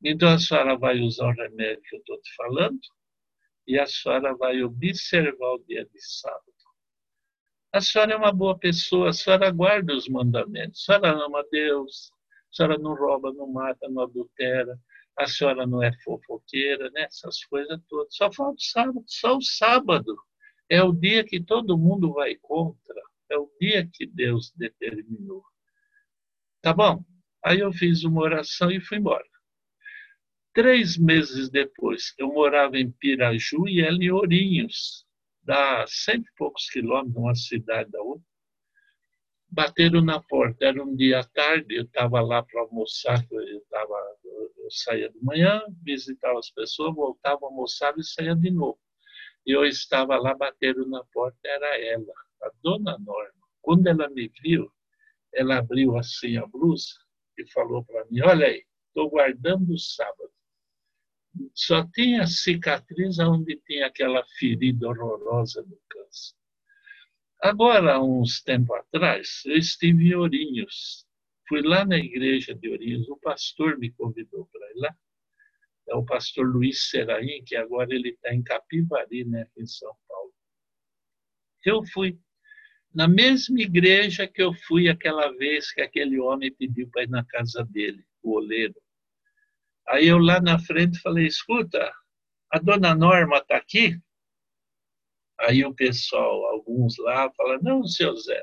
Então 0.02 0.31
a 0.31 0.38
senhora 0.38 0.79
vai 0.79 0.99
usar 1.00 1.26
o 1.26 1.35
remédio 1.35 1.83
que 1.83 1.97
eu 1.97 2.00
estou 2.00 2.19
te 2.21 2.35
falando 2.35 2.81
e 3.67 3.79
a 3.79 3.87
senhora 3.87 4.35
vai 4.35 4.62
observar 4.62 5.52
o 5.52 5.64
dia 5.69 5.85
de 5.85 6.00
sábado. 6.00 6.60
A 7.73 7.81
senhora 7.81 8.15
é 8.15 8.17
uma 8.17 8.33
boa 8.33 8.59
pessoa, 8.59 9.11
a 9.11 9.12
senhora 9.12 9.50
guarda 9.50 9.95
os 9.95 10.09
mandamentos, 10.09 10.83
a 10.83 10.85
senhora 10.99 11.25
ama 11.25 11.45
Deus, 11.53 12.11
a 12.50 12.55
senhora 12.57 12.79
não 12.79 12.95
rouba, 12.95 13.33
não 13.33 13.47
mata, 13.47 13.89
não 13.89 14.03
adultera, 14.03 14.77
a 15.17 15.27
senhora 15.27 15.67
não 15.67 15.83
é 15.83 15.93
fofoqueira, 16.03 16.91
né? 16.91 17.03
essas 17.03 17.45
coisas 17.45 17.81
todas. 17.89 18.15
Só 18.17 18.33
falta 18.33 18.57
o 18.57 18.61
sábado, 18.61 19.05
só 19.07 19.37
o 19.37 19.43
sábado. 19.43 20.17
É 20.69 20.83
o 20.83 20.93
dia 20.93 21.25
que 21.25 21.41
todo 21.41 21.79
mundo 21.79 22.12
vai 22.12 22.35
contra, 22.37 23.03
é 23.29 23.37
o 23.37 23.49
dia 23.61 23.89
que 23.93 24.07
Deus 24.07 24.53
determinou. 24.57 25.45
Tá 26.61 26.73
bom? 26.73 27.05
Aí 27.45 27.61
eu 27.61 27.73
fiz 27.73 28.03
uma 28.03 28.21
oração 28.23 28.71
e 28.71 28.81
fui 28.81 28.99
embora. 28.99 29.25
Três 30.53 30.97
meses 30.99 31.49
depois, 31.49 32.15
eu 32.19 32.33
morava 32.33 32.77
em 32.79 32.91
Piraju 32.91 33.69
e 33.69 33.81
ela 33.81 34.03
em 34.03 34.11
Ourinhos, 34.11 35.07
dá 35.50 35.85
cento 35.88 36.28
e 36.28 36.35
poucos 36.37 36.71
quilômetros, 36.71 37.16
uma 37.16 37.35
cidade 37.35 37.90
da 37.90 38.00
outra. 38.00 38.25
Bateram 39.49 40.00
na 40.00 40.23
porta, 40.23 40.64
era 40.64 40.80
um 40.80 40.95
dia 40.95 41.19
à 41.19 41.25
tarde, 41.25 41.75
eu 41.75 41.83
estava 41.83 42.21
lá 42.21 42.40
para 42.40 42.61
almoçar, 42.61 43.26
eu, 43.33 43.61
tava, 43.69 43.97
eu 44.25 44.71
saía 44.71 45.11
de 45.11 45.19
manhã, 45.21 45.61
visitava 45.83 46.38
as 46.38 46.50
pessoas, 46.52 46.95
voltava, 46.95 47.47
almoçava 47.47 47.99
e 47.99 48.04
saía 48.04 48.37
de 48.37 48.49
novo. 48.49 48.78
E 49.45 49.50
eu 49.50 49.64
estava 49.64 50.16
lá, 50.16 50.37
bateram 50.37 50.87
na 50.87 51.02
porta, 51.12 51.37
era 51.42 51.80
ela, 51.80 52.14
a 52.42 52.50
dona 52.62 52.97
Norma. 53.00 53.42
Quando 53.61 53.88
ela 53.88 54.09
me 54.09 54.30
viu, 54.40 54.71
ela 55.35 55.59
abriu 55.59 55.97
assim 55.99 56.37
a 56.37 56.47
blusa 56.47 56.95
e 57.37 57.45
falou 57.50 57.85
para 57.85 58.04
mim: 58.04 58.21
Olha 58.21 58.47
aí, 58.47 58.64
estou 58.87 59.11
guardando 59.11 59.73
o 59.73 59.78
sábado. 59.78 60.30
Só 61.55 61.87
tinha 61.93 62.27
cicatriz 62.27 63.19
onde 63.19 63.57
tinha 63.67 63.87
aquela 63.87 64.25
ferida 64.39 64.89
horrorosa 64.89 65.63
do 65.63 65.81
câncer. 65.89 66.35
Agora, 67.43 68.03
uns 68.03 68.43
tempos 68.43 68.77
atrás, 68.77 69.43
eu 69.47 69.57
estive 69.57 70.09
em 70.09 70.15
Ourinhos. 70.15 71.07
Fui 71.49 71.63
lá 71.63 71.85
na 71.85 71.99
igreja 71.99 72.55
de 72.55 72.69
Ourinhos, 72.69 73.09
o 73.09 73.17
pastor 73.17 73.79
me 73.79 73.91
convidou 73.93 74.47
para 74.53 74.71
ir 74.71 74.77
lá. 74.77 74.95
É 75.89 75.95
o 75.95 76.05
pastor 76.05 76.47
Luiz 76.47 76.89
Seraim, 76.89 77.43
que 77.45 77.57
agora 77.57 77.95
ele 77.95 78.11
está 78.11 78.33
em 78.35 78.43
Capivari, 78.43 79.25
né, 79.25 79.47
em 79.57 79.67
São 79.67 79.93
Paulo. 80.07 80.33
Eu 81.65 81.83
fui 81.85 82.19
na 82.95 83.09
mesma 83.09 83.61
igreja 83.61 84.27
que 84.27 84.43
eu 84.43 84.53
fui 84.53 84.89
aquela 84.89 85.31
vez 85.31 85.73
que 85.73 85.81
aquele 85.81 86.19
homem 86.19 86.53
pediu 86.53 86.89
para 86.91 87.05
ir 87.05 87.09
na 87.09 87.25
casa 87.25 87.65
dele, 87.65 88.05
o 88.23 88.33
oleiro. 88.33 88.75
Aí 89.91 90.07
eu 90.07 90.19
lá 90.19 90.41
na 90.41 90.57
frente 90.59 91.01
falei: 91.01 91.27
escuta, 91.27 91.93
a 92.53 92.59
dona 92.61 92.95
Norma 92.95 93.39
está 93.39 93.57
aqui? 93.57 94.01
Aí 95.41 95.65
o 95.65 95.75
pessoal, 95.75 96.47
alguns 96.47 96.97
lá, 96.99 97.29
falam: 97.33 97.59
não, 97.61 97.85
seu 97.85 98.17
Zé, 98.17 98.41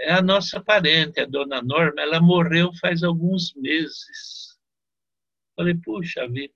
é 0.00 0.12
a 0.12 0.22
nossa 0.22 0.60
parente, 0.60 1.20
a 1.20 1.24
dona 1.24 1.62
Norma, 1.62 2.02
ela 2.02 2.20
morreu 2.20 2.72
faz 2.80 3.04
alguns 3.04 3.54
meses. 3.54 4.58
Falei: 5.54 5.74
puxa 5.76 6.26
vida. 6.28 6.54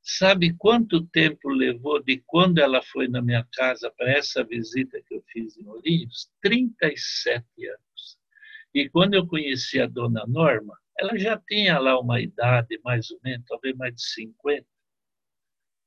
Sabe 0.00 0.54
quanto 0.56 1.06
tempo 1.06 1.48
levou 1.48 2.02
de 2.02 2.22
quando 2.26 2.58
ela 2.58 2.82
foi 2.82 3.08
na 3.08 3.20
minha 3.20 3.46
casa 3.52 3.90
para 3.96 4.12
essa 4.12 4.44
visita 4.44 5.00
que 5.06 5.14
eu 5.14 5.24
fiz 5.32 5.56
em 5.56 5.66
Ourinhos? 5.66 6.30
37 6.40 7.44
anos. 7.66 8.18
E 8.74 8.88
quando 8.88 9.14
eu 9.14 9.26
conheci 9.26 9.80
a 9.80 9.86
dona 9.86 10.24
Norma, 10.26 10.76
ela 11.02 11.18
já 11.18 11.36
tinha 11.36 11.80
lá 11.80 11.98
uma 11.98 12.20
idade, 12.20 12.78
mais 12.84 13.10
ou 13.10 13.18
menos, 13.24 13.44
talvez 13.48 13.76
mais 13.76 13.92
de 13.92 14.02
50, 14.02 14.64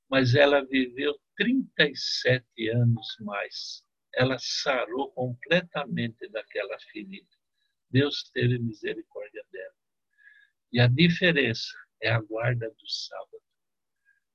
mas 0.10 0.36
ela 0.36 0.62
viveu 0.66 1.18
37 1.38 2.70
anos 2.70 3.16
mais. 3.22 3.82
Ela 4.14 4.38
sarou 4.38 5.12
completamente 5.14 6.28
daquela 6.28 6.78
ferida. 6.92 7.30
Deus 7.90 8.30
teve 8.34 8.60
misericórdia 8.60 9.42
dela. 9.54 9.74
E 10.74 10.82
a 10.82 10.88
diferença 10.88 11.74
é 12.02 12.10
a 12.10 12.20
guarda 12.20 12.70
do 12.70 12.90
sábado. 12.90 13.42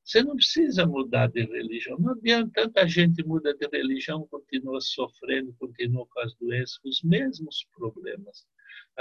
Você 0.02 0.22
não 0.22 0.34
precisa 0.34 0.86
mudar 0.86 1.26
de 1.28 1.44
religião. 1.44 1.98
Não 1.98 2.12
adianta, 2.12 2.62
tanta 2.62 2.88
gente 2.88 3.22
muda 3.22 3.54
de 3.54 3.68
religião, 3.68 4.26
continua 4.28 4.80
sofrendo, 4.80 5.54
continua 5.58 6.06
com 6.06 6.20
as 6.20 6.34
doenças, 6.36 6.80
os 6.82 7.02
mesmos 7.02 7.66
problemas. 7.74 8.46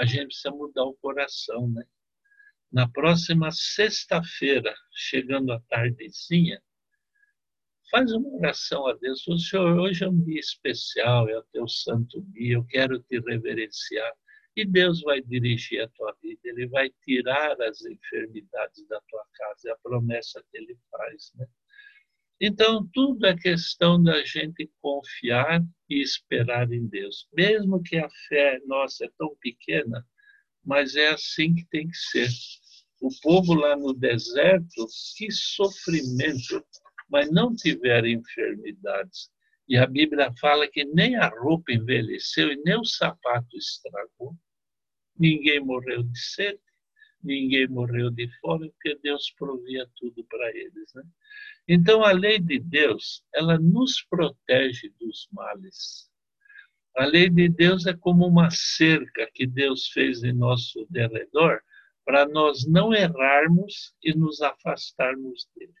A 0.00 0.06
gente 0.06 0.28
precisa 0.28 0.50
mudar 0.50 0.84
o 0.84 0.94
coração, 0.94 1.68
né? 1.68 1.84
Na 2.72 2.88
próxima 2.88 3.50
sexta-feira, 3.50 4.74
chegando 4.94 5.52
à 5.52 5.60
tardezinha, 5.68 6.62
faz 7.90 8.10
uma 8.10 8.26
oração 8.38 8.86
a 8.86 8.94
Deus. 8.94 9.28
O 9.28 9.36
Senhor, 9.36 9.78
hoje 9.78 10.02
é 10.02 10.08
um 10.08 10.18
dia 10.24 10.40
especial, 10.40 11.28
é 11.28 11.36
o 11.36 11.44
teu 11.52 11.68
santo 11.68 12.22
dia, 12.32 12.54
eu 12.54 12.64
quero 12.64 12.98
te 13.02 13.20
reverenciar. 13.20 14.10
E 14.56 14.64
Deus 14.64 15.02
vai 15.02 15.20
dirigir 15.20 15.82
a 15.82 15.88
tua 15.88 16.16
vida, 16.22 16.40
Ele 16.44 16.66
vai 16.66 16.88
tirar 17.04 17.60
as 17.60 17.82
enfermidades 17.84 18.88
da 18.88 19.02
tua 19.02 19.26
casa, 19.34 19.68
é 19.68 19.72
a 19.72 19.78
promessa 19.82 20.42
que 20.50 20.56
Ele 20.56 20.78
faz. 20.90 21.30
Né? 21.34 21.46
Então, 22.40 22.88
tudo 22.94 23.26
é 23.26 23.36
questão 23.36 24.02
da 24.02 24.24
gente 24.24 24.70
confiar 24.80 25.62
e 25.90 26.00
esperar 26.00 26.72
em 26.72 26.86
Deus. 26.86 27.28
Mesmo 27.34 27.82
que 27.82 27.98
a 27.98 28.08
fé 28.28 28.58
nossa 28.66 29.04
é 29.04 29.10
tão 29.18 29.36
pequena, 29.40 30.06
mas 30.64 30.96
é 30.96 31.08
assim 31.08 31.54
que 31.54 31.66
tem 31.66 31.86
que 31.86 31.96
ser. 31.96 32.30
O 33.02 33.10
povo 33.22 33.52
lá 33.52 33.76
no 33.76 33.92
deserto, 33.92 34.86
que 35.16 35.30
sofrimento, 35.30 36.64
mas 37.10 37.30
não 37.30 37.54
tiveram 37.54 38.08
enfermidades. 38.08 39.30
E 39.68 39.76
a 39.76 39.86
Bíblia 39.86 40.32
fala 40.40 40.66
que 40.66 40.84
nem 40.84 41.16
a 41.16 41.28
roupa 41.28 41.72
envelheceu 41.72 42.50
e 42.52 42.56
nem 42.64 42.78
o 42.78 42.84
sapato 42.84 43.54
estragou. 43.56 44.34
Ninguém 45.18 45.60
morreu 45.60 46.02
de 46.02 46.18
sede, 46.18 46.60
ninguém 47.22 47.68
morreu 47.68 48.10
de 48.10 48.28
fome, 48.40 48.70
porque 48.70 48.98
Deus 49.02 49.32
provia 49.38 49.86
tudo 49.96 50.24
para 50.24 50.48
eles. 50.50 50.92
Né? 50.94 51.02
Então, 51.68 52.04
a 52.04 52.12
lei 52.12 52.38
de 52.38 52.58
Deus, 52.58 53.22
ela 53.34 53.58
nos 53.58 54.02
protege 54.02 54.92
dos 54.98 55.28
males. 55.32 56.10
A 56.96 57.04
lei 57.04 57.28
de 57.30 57.48
Deus 57.48 57.86
é 57.86 57.94
como 57.94 58.26
uma 58.26 58.50
cerca 58.50 59.30
que 59.32 59.46
Deus 59.46 59.88
fez 59.88 60.22
em 60.24 60.32
nosso 60.32 60.86
derredor 60.90 61.62
para 62.04 62.26
nós 62.26 62.66
não 62.66 62.92
errarmos 62.92 63.94
e 64.02 64.12
nos 64.12 64.42
afastarmos 64.42 65.48
dele. 65.54 65.72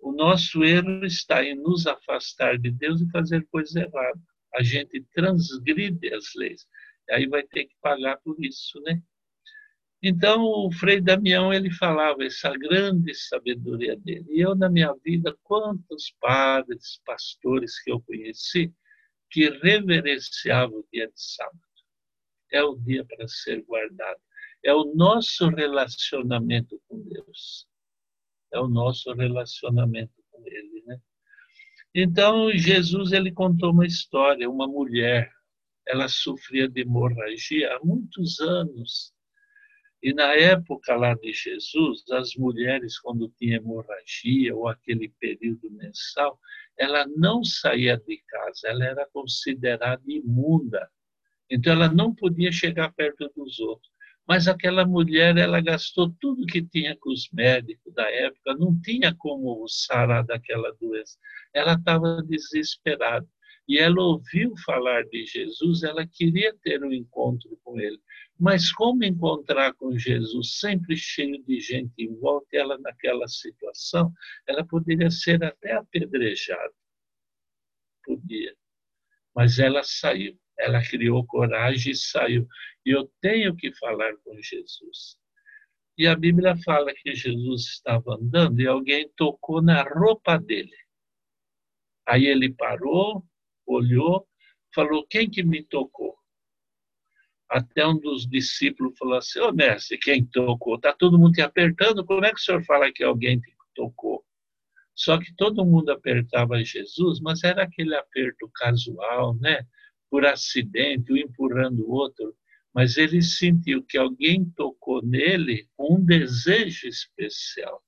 O 0.00 0.12
nosso 0.12 0.64
erro 0.64 1.04
está 1.04 1.44
em 1.44 1.54
nos 1.54 1.86
afastar 1.86 2.58
de 2.58 2.70
Deus 2.70 3.00
e 3.00 3.10
fazer 3.10 3.46
coisa 3.46 3.80
errada. 3.80 4.20
A 4.54 4.62
gente 4.62 5.02
transgride 5.14 6.14
as 6.14 6.34
leis. 6.34 6.66
Aí 7.10 7.26
vai 7.26 7.42
ter 7.42 7.64
que 7.66 7.74
pagar 7.82 8.16
por 8.18 8.36
isso, 8.42 8.80
né? 8.82 9.02
Então, 10.06 10.42
o 10.44 10.70
Frei 10.70 11.00
Damião, 11.00 11.52
ele 11.52 11.70
falava 11.70 12.24
essa 12.24 12.52
grande 12.52 13.14
sabedoria 13.14 13.96
dele. 13.96 14.26
E 14.28 14.40
eu, 14.40 14.54
na 14.54 14.68
minha 14.68 14.92
vida, 15.04 15.34
quantos 15.42 16.14
padres, 16.20 17.00
pastores 17.06 17.82
que 17.82 17.90
eu 17.90 18.00
conheci, 18.00 18.72
que 19.30 19.48
reverenciavam 19.48 20.80
o 20.80 20.86
dia 20.92 21.06
de 21.06 21.20
sábado. 21.20 21.58
É 22.52 22.62
o 22.62 22.76
dia 22.76 23.04
para 23.04 23.26
ser 23.26 23.62
guardado. 23.62 24.20
É 24.62 24.74
o 24.74 24.94
nosso 24.94 25.48
relacionamento 25.48 26.80
com 26.86 27.00
Deus 27.08 27.66
é 28.54 28.60
o 28.60 28.68
nosso 28.68 29.12
relacionamento 29.12 30.12
com 30.30 30.42
Ele, 30.46 30.82
né? 30.86 30.98
Então 31.94 32.50
Jesus 32.52 33.12
ele 33.12 33.32
contou 33.32 33.72
uma 33.72 33.86
história, 33.86 34.48
uma 34.48 34.66
mulher, 34.66 35.30
ela 35.86 36.08
sofria 36.08 36.68
de 36.68 36.80
hemorragia 36.80 37.74
há 37.74 37.84
muitos 37.84 38.40
anos. 38.40 39.12
E 40.04 40.12
na 40.12 40.34
época 40.34 40.94
lá 40.94 41.14
de 41.14 41.32
Jesus, 41.32 42.04
as 42.12 42.34
mulheres 42.36 43.00
quando 43.00 43.32
tinha 43.38 43.56
hemorragia 43.56 44.54
ou 44.54 44.68
aquele 44.68 45.08
período 45.18 45.70
mensal, 45.70 46.38
ela 46.78 47.06
não 47.16 47.42
saía 47.42 47.96
de 47.96 48.22
casa, 48.28 48.68
ela 48.68 48.84
era 48.84 49.08
considerada 49.14 50.02
imunda. 50.06 50.90
Então 51.50 51.72
ela 51.72 51.88
não 51.88 52.14
podia 52.14 52.52
chegar 52.52 52.92
perto 52.92 53.32
dos 53.34 53.58
outros. 53.58 53.90
Mas 54.28 54.46
aquela 54.46 54.84
mulher, 54.84 55.38
ela 55.38 55.58
gastou 55.62 56.14
tudo 56.20 56.44
que 56.44 56.62
tinha 56.62 56.94
com 57.00 57.10
os 57.10 57.30
médicos 57.32 57.94
da 57.94 58.10
época, 58.10 58.54
não 58.58 58.78
tinha 58.82 59.14
como 59.14 59.66
sarar 59.66 60.22
daquela 60.22 60.70
doença. 60.78 61.16
Ela 61.54 61.76
estava 61.76 62.22
desesperada. 62.22 63.26
E 63.66 63.78
ela 63.78 64.02
ouviu 64.02 64.54
falar 64.58 65.04
de 65.04 65.24
Jesus, 65.24 65.82
ela 65.82 66.06
queria 66.06 66.54
ter 66.62 66.82
um 66.84 66.92
encontro 66.92 67.58
com 67.64 67.80
ele. 67.80 67.98
Mas 68.38 68.70
como 68.72 69.04
encontrar 69.04 69.72
com 69.74 69.96
Jesus 69.96 70.58
sempre 70.58 70.96
cheio 70.96 71.42
de 71.44 71.60
gente 71.60 71.94
em 71.98 72.14
volta, 72.18 72.48
ela 72.52 72.76
naquela 72.78 73.26
situação, 73.26 74.12
ela 74.46 74.66
poderia 74.66 75.10
ser 75.10 75.42
até 75.42 75.72
apedrejada. 75.72 76.74
Podia. 78.04 78.54
Mas 79.34 79.58
ela 79.58 79.82
saiu. 79.82 80.38
Ela 80.58 80.80
criou 80.82 81.26
coragem 81.26 81.92
e 81.92 81.96
saiu. 81.96 82.46
E 82.84 82.90
eu 82.90 83.10
tenho 83.20 83.56
que 83.56 83.72
falar 83.74 84.14
com 84.18 84.40
Jesus. 84.40 85.16
E 85.96 86.06
a 86.06 86.14
Bíblia 86.14 86.56
fala 86.56 86.92
que 86.92 87.14
Jesus 87.14 87.66
estava 87.66 88.16
andando 88.16 88.60
e 88.60 88.66
alguém 88.66 89.08
tocou 89.16 89.62
na 89.62 89.82
roupa 89.82 90.38
dele. 90.38 90.76
Aí 92.06 92.26
ele 92.26 92.52
parou, 92.52 93.24
olhou, 93.66 94.26
falou: 94.74 95.06
Quem 95.08 95.30
que 95.30 95.42
me 95.42 95.62
tocou? 95.62 96.16
Até 97.48 97.86
um 97.86 97.98
dos 97.98 98.26
discípulos 98.26 98.96
falou 98.98 99.18
assim: 99.18 99.40
Ô 99.40 99.48
oh, 99.48 99.52
mestre, 99.52 99.98
quem 99.98 100.24
tocou? 100.26 100.76
Está 100.76 100.92
todo 100.92 101.18
mundo 101.18 101.32
te 101.32 101.42
apertando, 101.42 102.04
como 102.04 102.24
é 102.24 102.30
que 102.30 102.40
o 102.40 102.42
senhor 102.42 102.64
fala 102.64 102.92
que 102.92 103.04
alguém 103.04 103.40
te 103.40 103.54
tocou? 103.74 104.24
Só 104.94 105.18
que 105.18 105.34
todo 105.36 105.64
mundo 105.64 105.90
apertava 105.90 106.62
Jesus, 106.64 107.20
mas 107.20 107.42
era 107.42 107.64
aquele 107.64 107.94
aperto 107.96 108.48
casual, 108.54 109.34
né? 109.40 109.66
por 110.14 110.24
acidente, 110.24 111.12
um 111.12 111.16
empurrando 111.16 111.80
o 111.80 111.90
outro. 111.90 112.36
mas 112.72 112.96
ele 112.96 113.20
sentiu 113.20 113.82
que 113.84 113.98
alguém 113.98 114.44
tocou 114.56 115.04
nele 115.04 115.68
um 115.76 116.04
desejo 116.04 116.86
especial. 116.86 117.82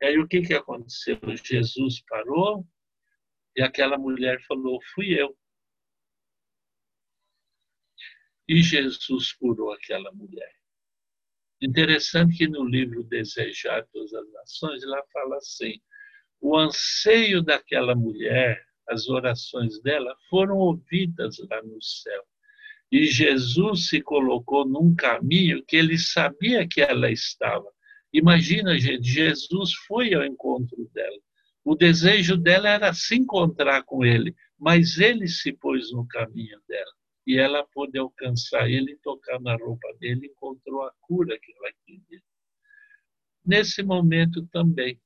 E 0.00 0.06
aí 0.06 0.18
o 0.18 0.26
que, 0.26 0.40
que 0.40 0.54
aconteceu? 0.54 1.18
Jesus 1.44 2.02
parou 2.08 2.66
e 3.56 3.62
aquela 3.62 3.96
mulher 3.98 4.40
falou: 4.46 4.78
Fui 4.94 5.18
eu. 5.18 5.36
E 8.48 8.62
Jesus 8.62 9.32
curou 9.32 9.72
aquela 9.72 10.12
mulher. 10.12 10.54
Interessante 11.60 12.36
que 12.36 12.46
no 12.46 12.64
livro 12.64 13.02
Desejar 13.02 13.86
Todas 13.92 14.12
as 14.12 14.32
Nações, 14.32 14.82
ela 14.82 15.02
fala 15.12 15.36
assim: 15.36 15.80
o 16.40 16.56
anseio 16.56 17.42
daquela 17.42 17.94
mulher, 17.94 18.62
as 18.88 19.08
orações 19.08 19.80
dela 19.80 20.14
foram 20.28 20.58
ouvidas 20.58 21.38
lá 21.50 21.62
no 21.62 21.82
céu. 21.82 22.24
E 22.92 23.06
Jesus 23.06 23.88
se 23.88 24.00
colocou 24.00 24.64
num 24.64 24.94
caminho 24.94 25.64
que 25.64 25.76
ele 25.76 25.98
sabia 25.98 26.68
que 26.68 26.80
ela 26.80 27.10
estava. 27.10 27.68
Imagina, 28.12 28.78
gente, 28.78 29.08
Jesus 29.08 29.74
foi 29.88 30.14
ao 30.14 30.24
encontro 30.24 30.88
dela. 30.92 31.18
O 31.66 31.74
desejo 31.74 32.36
dela 32.36 32.68
era 32.68 32.94
se 32.94 33.16
encontrar 33.16 33.82
com 33.82 34.04
ele, 34.04 34.36
mas 34.56 34.98
ele 34.98 35.26
se 35.26 35.52
pôs 35.52 35.90
no 35.90 36.06
caminho 36.06 36.60
dela. 36.68 36.92
E 37.26 37.36
ela 37.36 37.66
pôde 37.66 37.98
alcançar 37.98 38.70
ele, 38.70 38.96
tocar 39.02 39.40
na 39.40 39.56
roupa 39.56 39.92
dele, 39.98 40.28
encontrou 40.28 40.84
a 40.84 40.92
cura 41.00 41.36
que 41.36 41.52
ela 41.56 41.72
queria. 41.84 42.22
Nesse 43.44 43.82
momento 43.82 44.46
também, 44.46 45.00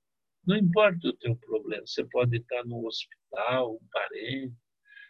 não 0.47 0.55
importa 0.55 1.09
o 1.09 1.17
teu 1.17 1.35
problema, 1.35 1.87
você 1.87 2.05
pode 2.05 2.37
estar 2.37 2.63
no 2.67 2.87
hospital, 2.87 3.77
um 3.77 3.89
parente, 3.91 4.55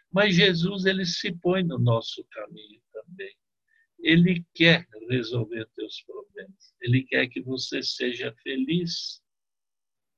mas 0.09 0.33
Jesus 0.33 0.85
ele 0.85 1.05
se 1.05 1.33
põe 1.33 1.63
no 1.63 1.77
nosso 1.77 2.25
caminho 2.31 2.81
também. 2.93 3.35
Ele 3.99 4.45
quer 4.53 4.87
resolver 5.09 5.67
teus 5.75 6.01
problemas. 6.03 6.73
Ele 6.81 7.03
quer 7.03 7.27
que 7.27 7.41
você 7.41 7.83
seja 7.83 8.33
feliz. 8.41 9.21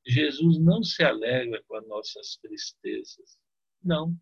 Jesus 0.06 0.60
não 0.60 0.84
se 0.84 1.04
alegra 1.04 1.64
com 1.68 1.76
as 1.76 1.88
nossas 1.88 2.38
tristezas. 2.38 3.38
Não. 3.84 4.16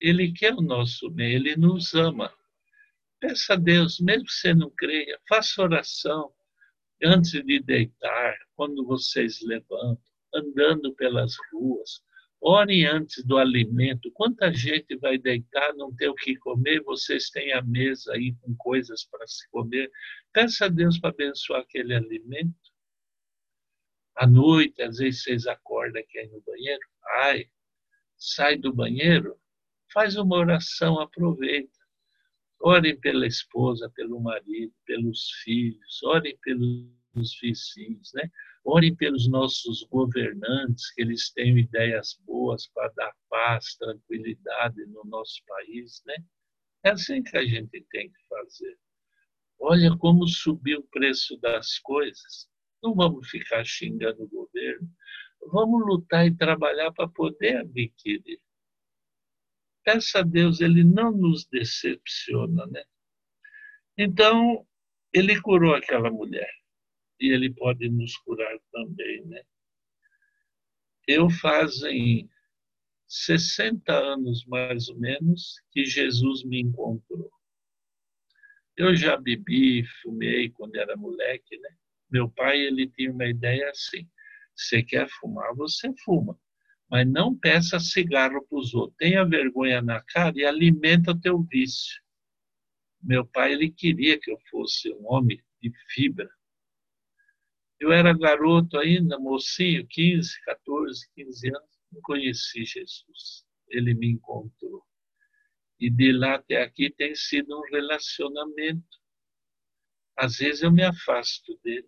Ele 0.00 0.32
quer 0.32 0.54
o 0.54 0.60
nosso 0.60 1.10
bem, 1.10 1.34
ele 1.34 1.56
nos 1.56 1.94
ama. 1.94 2.32
Peça 3.20 3.54
a 3.54 3.56
Deus, 3.56 3.98
mesmo 4.00 4.24
que 4.24 4.32
você 4.32 4.54
não 4.54 4.70
creia, 4.70 5.18
faça 5.28 5.62
oração 5.62 6.32
antes 7.02 7.32
de 7.32 7.60
deitar, 7.60 8.36
quando 8.54 8.84
vocês 8.84 9.40
levantam, 9.42 10.02
andando 10.34 10.94
pelas 10.94 11.36
ruas, 11.52 12.02
Ore 12.40 12.86
antes 12.86 13.24
do 13.24 13.36
alimento. 13.36 14.12
Quanta 14.12 14.52
gente 14.52 14.96
vai 14.96 15.18
deitar, 15.18 15.74
não 15.74 15.94
ter 15.94 16.08
o 16.08 16.14
que 16.14 16.36
comer, 16.36 16.80
vocês 16.82 17.30
têm 17.30 17.52
a 17.52 17.60
mesa 17.62 18.12
aí 18.12 18.32
com 18.40 18.54
coisas 18.56 19.04
para 19.04 19.26
se 19.26 19.48
comer. 19.50 19.90
Peça 20.32 20.66
a 20.66 20.68
Deus 20.68 20.98
para 20.98 21.10
abençoar 21.10 21.62
aquele 21.62 21.94
alimento. 21.94 22.54
À 24.18 24.26
noite, 24.26 24.82
às 24.82 24.96
vezes 24.96 25.22
vocês 25.22 25.46
acordam 25.46 26.02
aqui 26.02 26.20
no 26.26 26.40
banheiro, 26.40 26.80
ai, 27.20 27.48
sai 28.16 28.56
do 28.56 28.72
banheiro, 28.72 29.38
faz 29.92 30.16
uma 30.16 30.36
oração, 30.36 30.98
aproveita. 30.98 31.78
Orem 32.60 32.98
pela 32.98 33.28
esposa, 33.28 33.88
pelo 33.94 34.20
marido, 34.20 34.74
pelos 34.84 35.30
filhos, 35.44 36.02
orem 36.02 36.36
pelos 36.42 37.38
vizinhos, 37.40 38.10
né? 38.12 38.28
Orem 38.64 38.92
pelos 38.96 39.28
nossos 39.28 39.84
governantes, 39.84 40.92
que 40.92 41.02
eles 41.02 41.30
tenham 41.30 41.56
ideias 41.56 42.20
boas 42.26 42.66
para 42.74 42.88
dar 42.96 43.12
paz, 43.30 43.76
tranquilidade 43.76 44.84
no 44.86 45.04
nosso 45.04 45.40
país, 45.46 46.02
né? 46.04 46.16
É 46.82 46.90
assim 46.90 47.22
que 47.22 47.36
a 47.36 47.46
gente 47.46 47.86
tem 47.92 48.10
que 48.10 48.28
fazer. 48.28 48.76
Olha 49.60 49.96
como 49.96 50.26
subiu 50.26 50.80
o 50.80 50.88
preço 50.88 51.36
das 51.36 51.78
coisas. 51.78 52.48
Não 52.82 52.94
vamos 52.94 53.28
ficar 53.28 53.64
xingando 53.64 54.22
o 54.22 54.28
governo. 54.28 54.88
Vamos 55.52 55.86
lutar 55.86 56.26
e 56.26 56.36
trabalhar 56.36 56.92
para 56.92 57.08
poder 57.08 57.58
adquirir. 57.58 58.40
Peça 59.84 60.20
a 60.20 60.22
Deus, 60.22 60.60
Ele 60.60 60.84
não 60.84 61.12
nos 61.12 61.46
decepciona, 61.46 62.66
né? 62.66 62.84
Então, 63.96 64.66
ele 65.12 65.40
curou 65.40 65.74
aquela 65.74 66.10
mulher 66.10 66.50
e 67.18 67.32
ele 67.32 67.52
pode 67.52 67.88
nos 67.88 68.16
curar 68.18 68.56
também, 68.70 69.24
né? 69.26 69.42
Eu 71.06 71.28
fazem 71.30 72.30
60 73.08 73.92
anos 73.92 74.44
mais 74.46 74.88
ou 74.88 74.98
menos 74.98 75.60
que 75.72 75.84
Jesus 75.84 76.44
me 76.44 76.60
encontrou. 76.60 77.30
Eu 78.76 78.94
já 78.94 79.16
bebi, 79.16 79.84
fumei 80.02 80.50
quando 80.50 80.76
era 80.76 80.96
moleque, 80.96 81.58
né? 81.58 81.70
Meu 82.10 82.28
pai 82.30 82.58
ele 82.58 82.88
tinha 82.88 83.12
uma 83.12 83.26
ideia 83.26 83.70
assim: 83.70 84.08
você 84.54 84.82
quer 84.82 85.08
fumar, 85.08 85.54
você 85.54 85.92
fuma, 86.04 86.38
mas 86.90 87.06
não 87.06 87.36
peça 87.36 87.78
cigarro 87.78 88.44
para 88.46 88.58
os 88.58 88.74
outros. 88.74 88.96
Tenha 88.98 89.24
vergonha 89.24 89.82
na 89.82 90.02
cara 90.02 90.36
e 90.36 90.44
alimenta 90.44 91.12
o 91.12 91.20
teu 91.20 91.42
vício. 91.42 92.00
Meu 93.02 93.26
pai 93.26 93.52
ele 93.52 93.70
queria 93.70 94.18
que 94.18 94.30
eu 94.30 94.38
fosse 94.50 94.92
um 94.92 95.12
homem 95.12 95.40
de 95.62 95.72
fibra, 95.88 96.28
eu 97.80 97.92
era 97.92 98.12
garoto 98.12 98.76
ainda, 98.76 99.18
mocinho, 99.18 99.86
15, 99.86 100.40
14, 100.42 101.08
15 101.14 101.48
anos, 101.48 101.78
não 101.92 102.00
conheci 102.02 102.64
Jesus. 102.64 103.46
Ele 103.68 103.94
me 103.94 104.08
encontrou. 104.08 104.84
E 105.78 105.88
de 105.88 106.10
lá 106.10 106.34
até 106.34 106.60
aqui 106.60 106.90
tem 106.90 107.14
sido 107.14 107.56
um 107.56 107.62
relacionamento. 107.70 108.98
Às 110.16 110.38
vezes 110.38 110.62
eu 110.62 110.72
me 110.72 110.82
afasto 110.82 111.56
dele. 111.62 111.86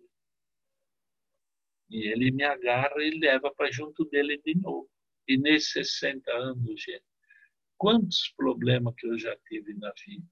E 1.91 2.07
ele 2.07 2.31
me 2.31 2.43
agarra 2.43 2.95
e 3.03 3.19
leva 3.19 3.53
para 3.53 3.69
junto 3.69 4.05
dele 4.05 4.41
de 4.43 4.55
novo. 4.55 4.89
E 5.27 5.37
nesses 5.37 5.99
60 5.99 6.31
anos, 6.31 6.81
gente, 6.81 7.03
quantos 7.77 8.33
problemas 8.37 8.95
que 8.97 9.07
eu 9.07 9.17
já 9.19 9.35
tive 9.47 9.73
na 9.73 9.91
vida. 10.07 10.25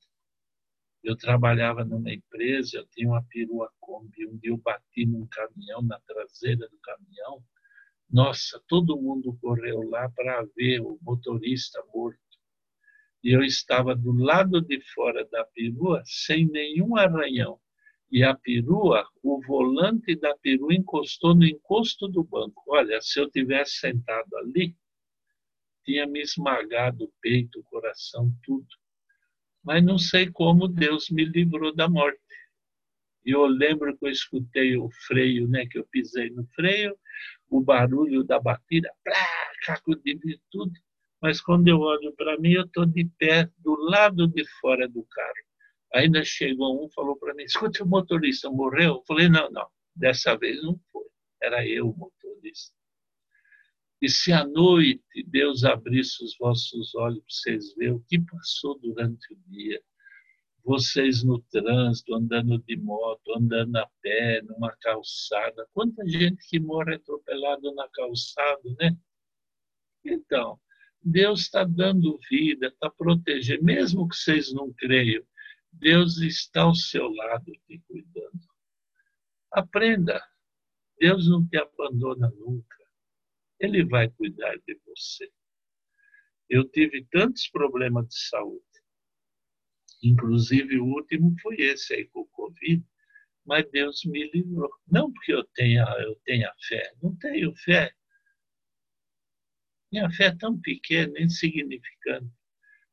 Eu 1.03 1.15
trabalhava 1.15 1.83
numa 1.83 2.11
empresa, 2.11 2.77
eu 2.77 2.87
tinha 2.87 3.09
uma 3.09 3.23
perua 3.23 3.71
Kombi. 3.79 4.25
Um 4.25 4.37
dia 4.37 4.51
eu 4.51 4.57
bati 4.57 5.05
num 5.05 5.27
caminhão, 5.27 5.81
na 5.81 5.99
traseira 6.01 6.67
do 6.69 6.77
caminhão. 6.79 7.43
Nossa, 8.09 8.61
todo 8.67 8.99
mundo 8.99 9.37
correu 9.41 9.81
lá 9.89 10.09
para 10.09 10.45
ver 10.55 10.81
o 10.81 10.97
motorista 11.01 11.83
morto. 11.93 12.19
E 13.23 13.35
eu 13.35 13.43
estava 13.43 13.95
do 13.95 14.11
lado 14.13 14.61
de 14.61 14.81
fora 14.93 15.25
da 15.25 15.43
perua, 15.43 16.01
sem 16.05 16.45
nenhum 16.47 16.95
arranhão. 16.95 17.59
E 18.11 18.23
a 18.23 18.33
perua, 18.35 19.07
o 19.23 19.39
volante 19.45 20.15
da 20.15 20.35
perua 20.37 20.73
encostou 20.73 21.35
no 21.35 21.45
encosto 21.45 22.07
do 22.07 22.23
banco. 22.23 22.63
Olha, 22.67 22.99
se 23.01 23.19
eu 23.19 23.29
tivesse 23.29 23.77
sentado 23.79 24.35
ali, 24.37 24.75
tinha 25.85 26.07
me 26.07 26.21
esmagado 26.21 27.05
o 27.05 27.13
peito, 27.21 27.59
o 27.59 27.63
coração, 27.63 28.31
tudo 28.43 28.67
mas 29.63 29.83
não 29.83 29.97
sei 29.97 30.31
como 30.31 30.67
Deus 30.67 31.09
me 31.09 31.25
livrou 31.25 31.73
da 31.73 31.87
morte. 31.89 32.19
E 33.25 33.31
eu 33.31 33.45
lembro 33.45 33.95
que 33.97 34.05
eu 34.05 34.09
escutei 34.09 34.77
o 34.77 34.89
freio, 35.05 35.47
né, 35.47 35.65
que 35.67 35.77
eu 35.77 35.85
pisei 35.91 36.29
no 36.29 36.45
freio, 36.55 36.97
o 37.49 37.61
barulho 37.61 38.23
da 38.23 38.39
batida, 38.39 38.89
plá, 39.03 39.77
de 40.03 40.39
tudo. 40.49 40.71
Mas 41.21 41.41
quando 41.41 41.67
eu 41.67 41.79
olho 41.79 42.13
para 42.15 42.37
mim, 42.39 42.53
eu 42.53 42.63
estou 42.63 42.85
de 42.85 43.05
pé 43.19 43.49
do 43.57 43.75
lado 43.75 44.27
de 44.27 44.43
fora 44.59 44.87
do 44.87 45.03
carro. 45.03 45.48
Ainda 45.93 46.23
chegou 46.23 46.83
um 46.83 46.89
falou 46.89 47.15
para 47.17 47.33
mim: 47.33 47.43
escute, 47.43 47.81
o 47.81 47.87
motorista 47.87 48.49
morreu? 48.49 48.95
Eu 48.95 49.03
falei: 49.07 49.29
não, 49.29 49.49
não, 49.51 49.67
dessa 49.95 50.37
vez 50.37 50.61
não 50.61 50.79
foi. 50.91 51.05
Era 51.41 51.67
eu 51.67 51.89
o 51.89 51.97
motorista. 51.97 52.75
E 54.01 54.09
se 54.09 54.31
à 54.31 54.45
noite 54.45 55.23
Deus 55.27 55.63
abrisse 55.63 56.23
os 56.23 56.37
vossos 56.37 56.95
olhos 56.95 57.19
para 57.19 57.27
vocês 57.29 57.73
verem 57.75 57.95
o 57.95 58.03
que 58.07 58.19
passou 58.19 58.79
durante 58.79 59.33
o 59.33 59.37
dia, 59.47 59.81
vocês 60.63 61.23
no 61.23 61.41
trânsito, 61.41 62.13
andando 62.13 62.59
de 62.59 62.77
moto, 62.77 63.35
andando 63.35 63.75
a 63.77 63.89
pé, 64.01 64.41
numa 64.43 64.71
calçada, 64.77 65.67
quanta 65.73 66.07
gente 66.07 66.47
que 66.47 66.59
morre 66.59 66.95
atropelado 66.95 67.73
na 67.73 67.87
calçada, 67.89 68.61
né? 68.79 68.95
Então, 70.05 70.59
Deus 71.01 71.41
está 71.41 71.63
dando 71.63 72.19
vida, 72.29 72.67
está 72.67 72.89
protegendo, 72.89 73.63
mesmo 73.63 74.07
que 74.07 74.15
vocês 74.15 74.53
não 74.53 74.71
creiam, 74.73 75.23
Deus 75.71 76.17
está 76.17 76.63
ao 76.63 76.75
seu 76.75 77.09
lado 77.09 77.51
te 77.67 77.79
cuidando. 77.87 78.47
Aprenda, 79.51 80.21
Deus 80.99 81.29
não 81.29 81.47
te 81.47 81.57
abandona 81.57 82.29
nunca. 82.31 82.77
Ele 83.59 83.83
vai 83.85 84.09
cuidar 84.09 84.55
de 84.67 84.79
você. 84.85 85.31
Eu 86.49 86.67
tive 86.69 87.05
tantos 87.11 87.47
problemas 87.49 88.07
de 88.07 88.19
saúde. 88.27 88.63
Inclusive, 90.01 90.79
o 90.79 90.85
último 90.85 91.35
foi 91.41 91.55
esse 91.57 91.93
aí 91.93 92.07
com 92.07 92.21
o 92.21 92.27
Covid, 92.27 92.83
mas 93.45 93.69
Deus 93.71 94.03
me 94.05 94.29
livrou. 94.31 94.69
Não 94.87 95.11
porque 95.11 95.33
eu 95.33 95.43
tenha, 95.53 95.83
eu 95.99 96.15
tenha 96.23 96.53
fé, 96.67 96.93
não 97.01 97.15
tenho 97.17 97.53
fé. 97.55 97.93
Minha 99.91 100.09
fé 100.11 100.25
é 100.25 100.35
tão 100.35 100.59
pequena, 100.59 101.19
insignificante, 101.19 102.31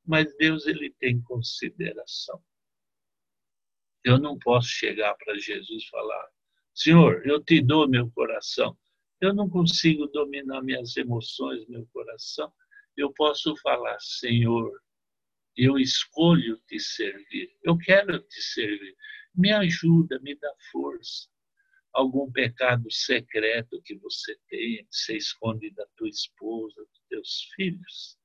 mas 0.05 0.35
Deus 0.37 0.67
ele 0.67 0.93
tem 0.99 1.21
consideração. 1.23 2.43
Eu 4.07 4.21
não 4.21 4.39
posso 4.39 4.69
chegar 4.69 5.17
para 5.17 5.37
Jesus 5.37 5.83
e 5.83 5.89
falar: 5.89 6.29
Senhor, 6.73 7.27
eu 7.27 7.43
te 7.43 7.61
dou 7.61 7.89
meu 7.89 8.09
coração. 8.13 8.79
Eu 9.21 9.35
não 9.35 9.51
consigo 9.51 10.07
dominar 10.07 10.63
minhas 10.63 10.97
emoções, 10.97 11.67
meu 11.67 11.85
coração. 11.93 12.53
Eu 12.97 13.13
posso 13.13 13.57
falar: 13.57 13.99
Senhor, 13.99 14.81
eu 15.57 15.77
escolho 15.77 16.57
te 16.69 16.79
servir. 16.79 17.51
Eu 17.65 17.77
quero 17.77 18.21
te 18.21 18.41
servir. 18.43 18.95
Me 19.35 19.51
ajuda, 19.51 20.21
me 20.21 20.37
dá 20.37 20.55
força. 20.71 21.29
Algum 21.93 22.31
pecado 22.31 22.89
secreto 22.93 23.83
que 23.83 23.97
você 23.97 24.39
tenha, 24.49 24.85
que 24.85 24.97
você 24.97 25.17
esconde 25.17 25.69
da 25.73 25.85
tua 25.97 26.09
esposa, 26.09 26.77
dos 26.77 27.03
teus 27.09 27.51
filhos. 27.57 28.17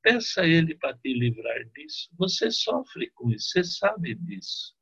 Peça 0.00 0.40
a 0.40 0.48
Ele 0.48 0.74
para 0.74 0.96
te 0.96 1.12
livrar 1.12 1.62
disso. 1.74 2.08
Você 2.16 2.50
sofre 2.50 3.10
com 3.10 3.30
isso, 3.30 3.50
você 3.50 3.62
sabe 3.62 4.14
disso 4.14 4.74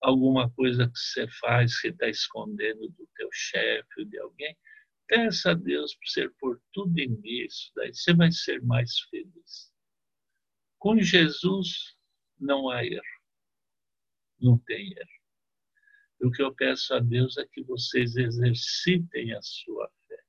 alguma 0.00 0.50
coisa 0.50 0.88
que 0.88 0.98
você 0.98 1.28
faz 1.40 1.80
que 1.80 1.88
está 1.88 2.08
escondendo 2.08 2.88
do 2.90 3.08
teu 3.16 3.28
chefe 3.32 4.04
de 4.04 4.18
alguém, 4.18 4.56
peça 5.06 5.50
a 5.52 5.54
Deus 5.54 5.94
para 5.94 6.08
você 6.08 6.28
pôr 6.38 6.60
tudo 6.72 6.94
nisso, 6.94 7.72
daí 7.74 7.92
você 7.92 8.14
vai 8.14 8.30
ser 8.30 8.62
mais 8.62 9.00
feliz. 9.10 9.72
Com 10.78 11.00
Jesus 11.00 11.96
não 12.38 12.70
há 12.70 12.84
erro, 12.84 13.02
não 14.40 14.58
tem 14.58 14.92
erro. 14.92 15.18
O 16.20 16.30
que 16.30 16.42
eu 16.42 16.54
peço 16.54 16.94
a 16.94 17.00
Deus 17.00 17.36
é 17.38 17.46
que 17.46 17.62
vocês 17.62 18.16
exercitem 18.16 19.32
a 19.34 19.42
sua 19.42 19.88
fé. 20.06 20.22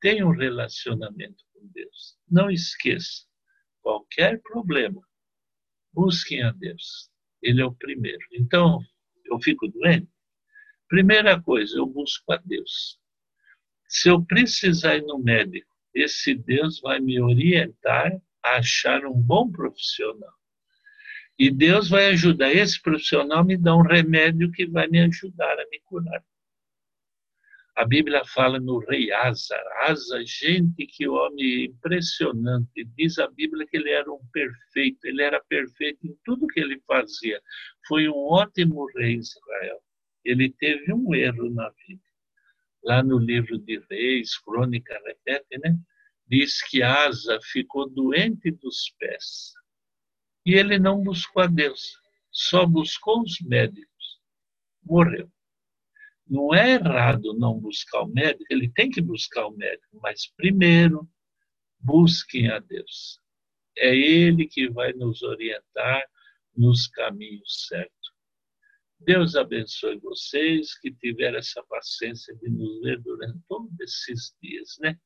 Tenham 0.00 0.28
um 0.28 0.36
relacionamento 0.36 1.44
com 1.52 1.66
Deus. 1.68 2.18
Não 2.30 2.50
esqueça, 2.50 3.26
qualquer 3.80 4.40
problema, 4.42 5.00
busquem 5.92 6.42
a 6.42 6.52
Deus 6.52 7.10
ele 7.42 7.60
é 7.60 7.64
o 7.64 7.74
primeiro. 7.74 8.24
Então, 8.32 8.80
eu 9.26 9.40
fico 9.40 9.68
doente. 9.68 10.08
Primeira 10.88 11.40
coisa, 11.40 11.76
eu 11.76 11.86
busco 11.86 12.32
a 12.32 12.36
Deus. 12.38 12.98
Se 13.88 14.08
eu 14.08 14.24
precisar 14.24 14.96
ir 14.96 15.02
no 15.02 15.18
médico, 15.18 15.68
esse 15.94 16.34
Deus 16.34 16.80
vai 16.80 17.00
me 17.00 17.20
orientar 17.20 18.12
a 18.42 18.56
achar 18.56 19.04
um 19.04 19.14
bom 19.14 19.50
profissional. 19.50 20.32
E 21.38 21.50
Deus 21.50 21.88
vai 21.88 22.06
ajudar 22.08 22.52
esse 22.52 22.80
profissional 22.80 23.38
a 23.38 23.44
me 23.44 23.56
dar 23.56 23.76
um 23.76 23.82
remédio 23.82 24.50
que 24.50 24.66
vai 24.66 24.88
me 24.88 25.00
ajudar 25.00 25.52
a 25.58 25.68
me 25.70 25.80
curar. 25.84 26.22
A 27.78 27.84
Bíblia 27.84 28.24
fala 28.24 28.58
no 28.58 28.80
rei 28.80 29.12
Asa. 29.12 29.56
Asa, 29.82 30.20
gente, 30.26 30.84
que 30.84 31.06
homem 31.06 31.66
impressionante. 31.66 32.84
Diz 32.96 33.20
a 33.20 33.28
Bíblia 33.28 33.64
que 33.68 33.76
ele 33.76 33.90
era 33.90 34.12
um 34.12 34.18
perfeito, 34.32 35.04
ele 35.04 35.22
era 35.22 35.40
perfeito 35.44 36.04
em 36.04 36.18
tudo 36.24 36.48
que 36.48 36.58
ele 36.58 36.82
fazia. 36.88 37.40
Foi 37.86 38.08
um 38.08 38.16
ótimo 38.16 38.84
rei 38.96 39.14
Israel. 39.14 39.80
Ele 40.24 40.50
teve 40.50 40.92
um 40.92 41.14
erro 41.14 41.48
na 41.50 41.70
vida. 41.86 42.02
Lá 42.82 43.00
no 43.00 43.16
livro 43.16 43.56
de 43.58 43.80
Reis, 43.88 44.36
Crônica 44.38 45.00
repete, 45.06 45.56
né? 45.62 45.78
Diz 46.26 46.60
que 46.68 46.82
Asa 46.82 47.38
ficou 47.40 47.88
doente 47.88 48.50
dos 48.50 48.92
pés. 48.98 49.52
E 50.44 50.54
ele 50.54 50.80
não 50.80 51.00
buscou 51.00 51.44
a 51.44 51.46
Deus, 51.46 51.96
só 52.32 52.66
buscou 52.66 53.22
os 53.22 53.40
médicos. 53.40 54.20
Morreu. 54.82 55.30
Não 56.28 56.54
é 56.54 56.74
errado 56.74 57.34
não 57.38 57.58
buscar 57.58 58.02
o 58.02 58.08
médico, 58.08 58.44
ele 58.50 58.70
tem 58.70 58.90
que 58.90 59.00
buscar 59.00 59.46
o 59.46 59.56
médico, 59.56 59.98
mas 60.02 60.30
primeiro 60.36 61.08
busquem 61.80 62.50
a 62.50 62.58
Deus. 62.58 63.18
É 63.76 63.94
Ele 63.94 64.46
que 64.46 64.68
vai 64.68 64.92
nos 64.92 65.22
orientar 65.22 66.04
nos 66.56 66.88
caminhos 66.88 67.66
certos. 67.68 68.12
Deus 69.00 69.36
abençoe 69.36 69.98
vocês 70.00 70.76
que 70.80 70.92
tiveram 70.92 71.38
essa 71.38 71.62
paciência 71.64 72.34
de 72.36 72.50
nos 72.50 72.80
ver 72.80 73.00
durante 73.00 73.38
todos 73.48 73.70
esses 73.80 74.34
dias, 74.42 74.76
né? 74.80 74.98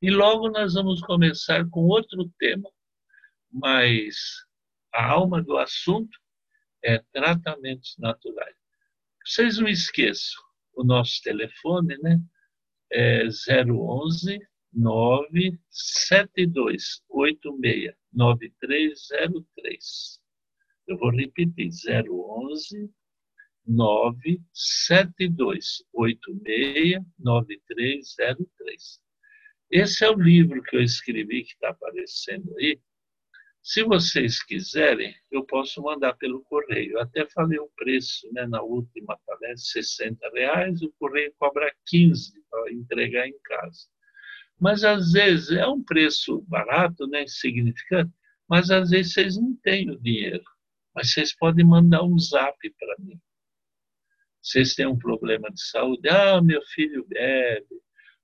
E 0.00 0.10
logo 0.10 0.48
nós 0.48 0.74
vamos 0.74 1.00
começar 1.00 1.68
com 1.68 1.86
outro 1.86 2.30
tema, 2.38 2.70
mas 3.50 4.16
a 4.94 5.10
alma 5.10 5.42
do 5.42 5.58
assunto 5.58 6.16
é 6.84 6.98
tratamentos 7.12 7.96
naturais. 7.98 8.54
Vocês 9.24 9.58
não 9.58 9.66
esqueçam, 9.66 10.40
o 10.76 10.84
nosso 10.84 11.20
telefone, 11.22 11.98
né? 11.98 12.20
É 12.92 13.24
011 13.24 14.38
972 14.72 17.02
86 17.08 17.92
9303. 18.12 20.20
Eu 20.86 20.96
vou 20.98 21.10
repetir, 21.10 21.70
011 22.08 22.88
972 23.66 25.82
86 25.92 27.02
9303. 27.18 29.00
Esse 29.68 30.04
é 30.04 30.10
o 30.10 30.20
livro 30.20 30.62
que 30.62 30.76
eu 30.76 30.82
escrevi 30.82 31.42
que 31.42 31.54
está 31.54 31.70
aparecendo 31.70 32.56
aí, 32.58 32.80
se 33.66 33.82
vocês 33.82 34.40
quiserem, 34.44 35.12
eu 35.28 35.44
posso 35.44 35.82
mandar 35.82 36.14
pelo 36.14 36.40
correio. 36.44 37.00
Até 37.00 37.26
falei 37.26 37.58
o 37.58 37.68
preço 37.74 38.32
né, 38.32 38.46
na 38.46 38.62
última 38.62 39.18
palestra, 39.26 39.82
60 39.82 40.30
reais, 40.32 40.82
o 40.82 40.92
correio 41.00 41.34
cobra 41.36 41.74
15 41.86 42.32
para 42.48 42.72
entregar 42.72 43.26
em 43.26 43.36
casa. 43.42 43.88
Mas 44.60 44.84
às 44.84 45.10
vezes 45.10 45.50
é 45.50 45.66
um 45.66 45.82
preço 45.82 46.42
barato, 46.42 47.08
né, 47.08 47.26
significante, 47.26 48.12
mas 48.48 48.70
às 48.70 48.90
vezes 48.90 49.14
vocês 49.14 49.36
não 49.36 49.56
têm 49.56 49.90
o 49.90 50.00
dinheiro. 50.00 50.44
Mas 50.94 51.10
vocês 51.10 51.34
podem 51.34 51.66
mandar 51.66 52.04
um 52.04 52.16
zap 52.20 52.56
para 52.78 52.94
mim. 53.00 53.20
Vocês 54.40 54.76
têm 54.76 54.86
um 54.86 54.96
problema 54.96 55.50
de 55.50 55.60
saúde, 55.60 56.08
ah, 56.08 56.40
meu 56.40 56.62
filho 56.66 57.04
bebe, 57.08 57.82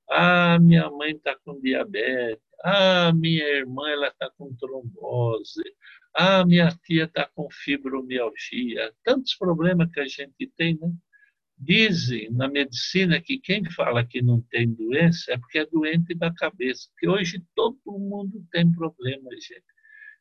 ah, 0.08 0.56
minha 0.60 0.88
mãe 0.88 1.16
está 1.16 1.36
com 1.44 1.60
diabetes, 1.60 2.44
ah, 2.64 3.12
minha 3.12 3.44
irmã 3.44 3.88
ela 3.90 4.08
está 4.08 4.30
com 4.38 4.54
trombose. 4.54 5.62
Ah, 6.14 6.44
minha 6.44 6.68
tia 6.84 7.04
está 7.04 7.26
com 7.34 7.48
fibromialgia. 7.50 8.92
Tantos 9.04 9.34
problemas 9.34 9.90
que 9.92 10.00
a 10.00 10.06
gente 10.06 10.46
tem, 10.56 10.78
né? 10.78 10.92
Dizem 11.58 12.30
na 12.32 12.48
medicina 12.48 13.20
que 13.20 13.38
quem 13.38 13.64
fala 13.70 14.04
que 14.06 14.20
não 14.22 14.40
tem 14.42 14.72
doença 14.72 15.32
é 15.32 15.38
porque 15.38 15.58
é 15.60 15.66
doente 15.66 16.14
da 16.14 16.32
cabeça. 16.34 16.88
Porque 16.90 17.08
hoje 17.08 17.44
todo 17.54 17.78
mundo 17.86 18.44
tem 18.50 18.70
problema, 18.72 19.30
gente. 19.32 19.64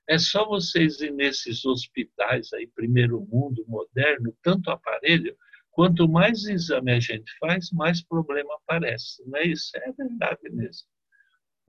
É 0.07 0.17
só 0.17 0.45
vocês 0.45 0.99
ir 1.01 1.11
nesses 1.13 1.65
hospitais 1.65 2.51
aí, 2.53 2.67
primeiro 2.67 3.21
mundo, 3.31 3.63
moderno, 3.67 4.35
tanto 4.43 4.69
aparelho, 4.69 5.35
quanto 5.71 6.07
mais 6.07 6.43
exame 6.45 6.91
a 6.91 6.99
gente 6.99 7.31
faz, 7.39 7.71
mais 7.71 8.03
problema 8.03 8.55
aparece. 8.55 9.23
Não 9.25 9.37
é 9.37 9.47
isso? 9.47 9.71
É 9.77 9.91
verdade 9.91 10.49
mesmo. 10.51 10.90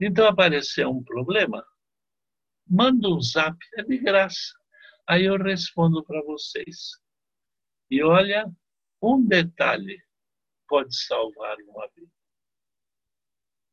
Então 0.05 0.27
apareceu 0.27 0.89
um 0.89 1.01
problema, 1.01 1.65
manda 2.67 3.07
um 3.07 3.21
zap, 3.21 3.57
é 3.77 3.83
de 3.83 3.97
graça. 3.97 4.53
Aí 5.07 5.23
eu 5.23 5.37
respondo 5.37 6.03
para 6.03 6.21
vocês. 6.23 6.91
E 7.89 8.03
olha, 8.03 8.51
um 9.01 9.25
detalhe 9.25 9.97
pode 10.67 10.93
salvar 10.93 11.55
uma 11.69 11.87
vida. 11.95 12.11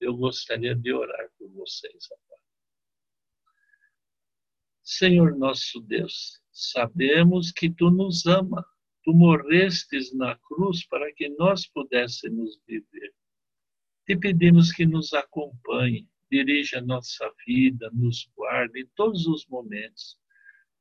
Eu 0.01 0.17
gostaria 0.17 0.77
de 0.77 0.93
orar 0.93 1.31
por 1.37 1.51
vocês 1.51 2.09
agora. 2.13 2.43
Senhor 4.85 5.37
nosso 5.37 5.81
Deus, 5.81 6.41
sabemos 6.53 7.51
que 7.51 7.69
tu 7.69 7.91
nos 7.91 8.25
ama. 8.27 8.65
Tu 9.03 9.13
morrestes 9.13 10.15
na 10.15 10.39
cruz 10.39 10.87
para 10.87 11.13
que 11.13 11.29
nós 11.31 11.67
pudéssemos 11.67 12.61
viver. 12.69 13.15
Te 14.07 14.17
pedimos 14.17 14.71
que 14.71 14.87
nos 14.87 15.13
acompanhe, 15.13 16.07
dirija 16.31 16.79
a 16.79 16.83
nossa 16.83 17.31
vida, 17.47 17.91
nos 17.93 18.31
guarde 18.37 18.81
em 18.81 18.87
todos 18.95 19.27
os 19.27 19.47
momentos. 19.47 20.19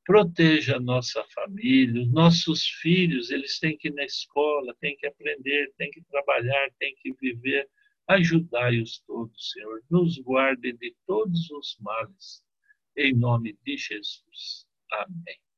Proteja 0.05 0.77
a 0.77 0.79
nossa 0.79 1.23
família, 1.35 2.01
os 2.01 2.11
nossos 2.11 2.67
filhos, 2.81 3.29
eles 3.29 3.59
têm 3.59 3.77
que 3.77 3.89
ir 3.89 3.93
na 3.93 4.03
escola, 4.03 4.75
têm 4.79 4.97
que 4.97 5.07
aprender, 5.07 5.73
têm 5.77 5.91
que 5.91 6.01
trabalhar, 6.03 6.69
têm 6.79 6.95
que 6.95 7.13
viver. 7.13 7.69
Ajudai-os 8.07 8.99
todos, 9.05 9.51
Senhor. 9.51 9.83
Nos 9.89 10.17
guarde 10.17 10.73
de 10.73 10.95
todos 11.05 11.49
os 11.51 11.77
males. 11.79 12.43
Em 12.97 13.13
nome 13.13 13.57
de 13.63 13.77
Jesus. 13.77 14.65
Amém. 14.91 15.48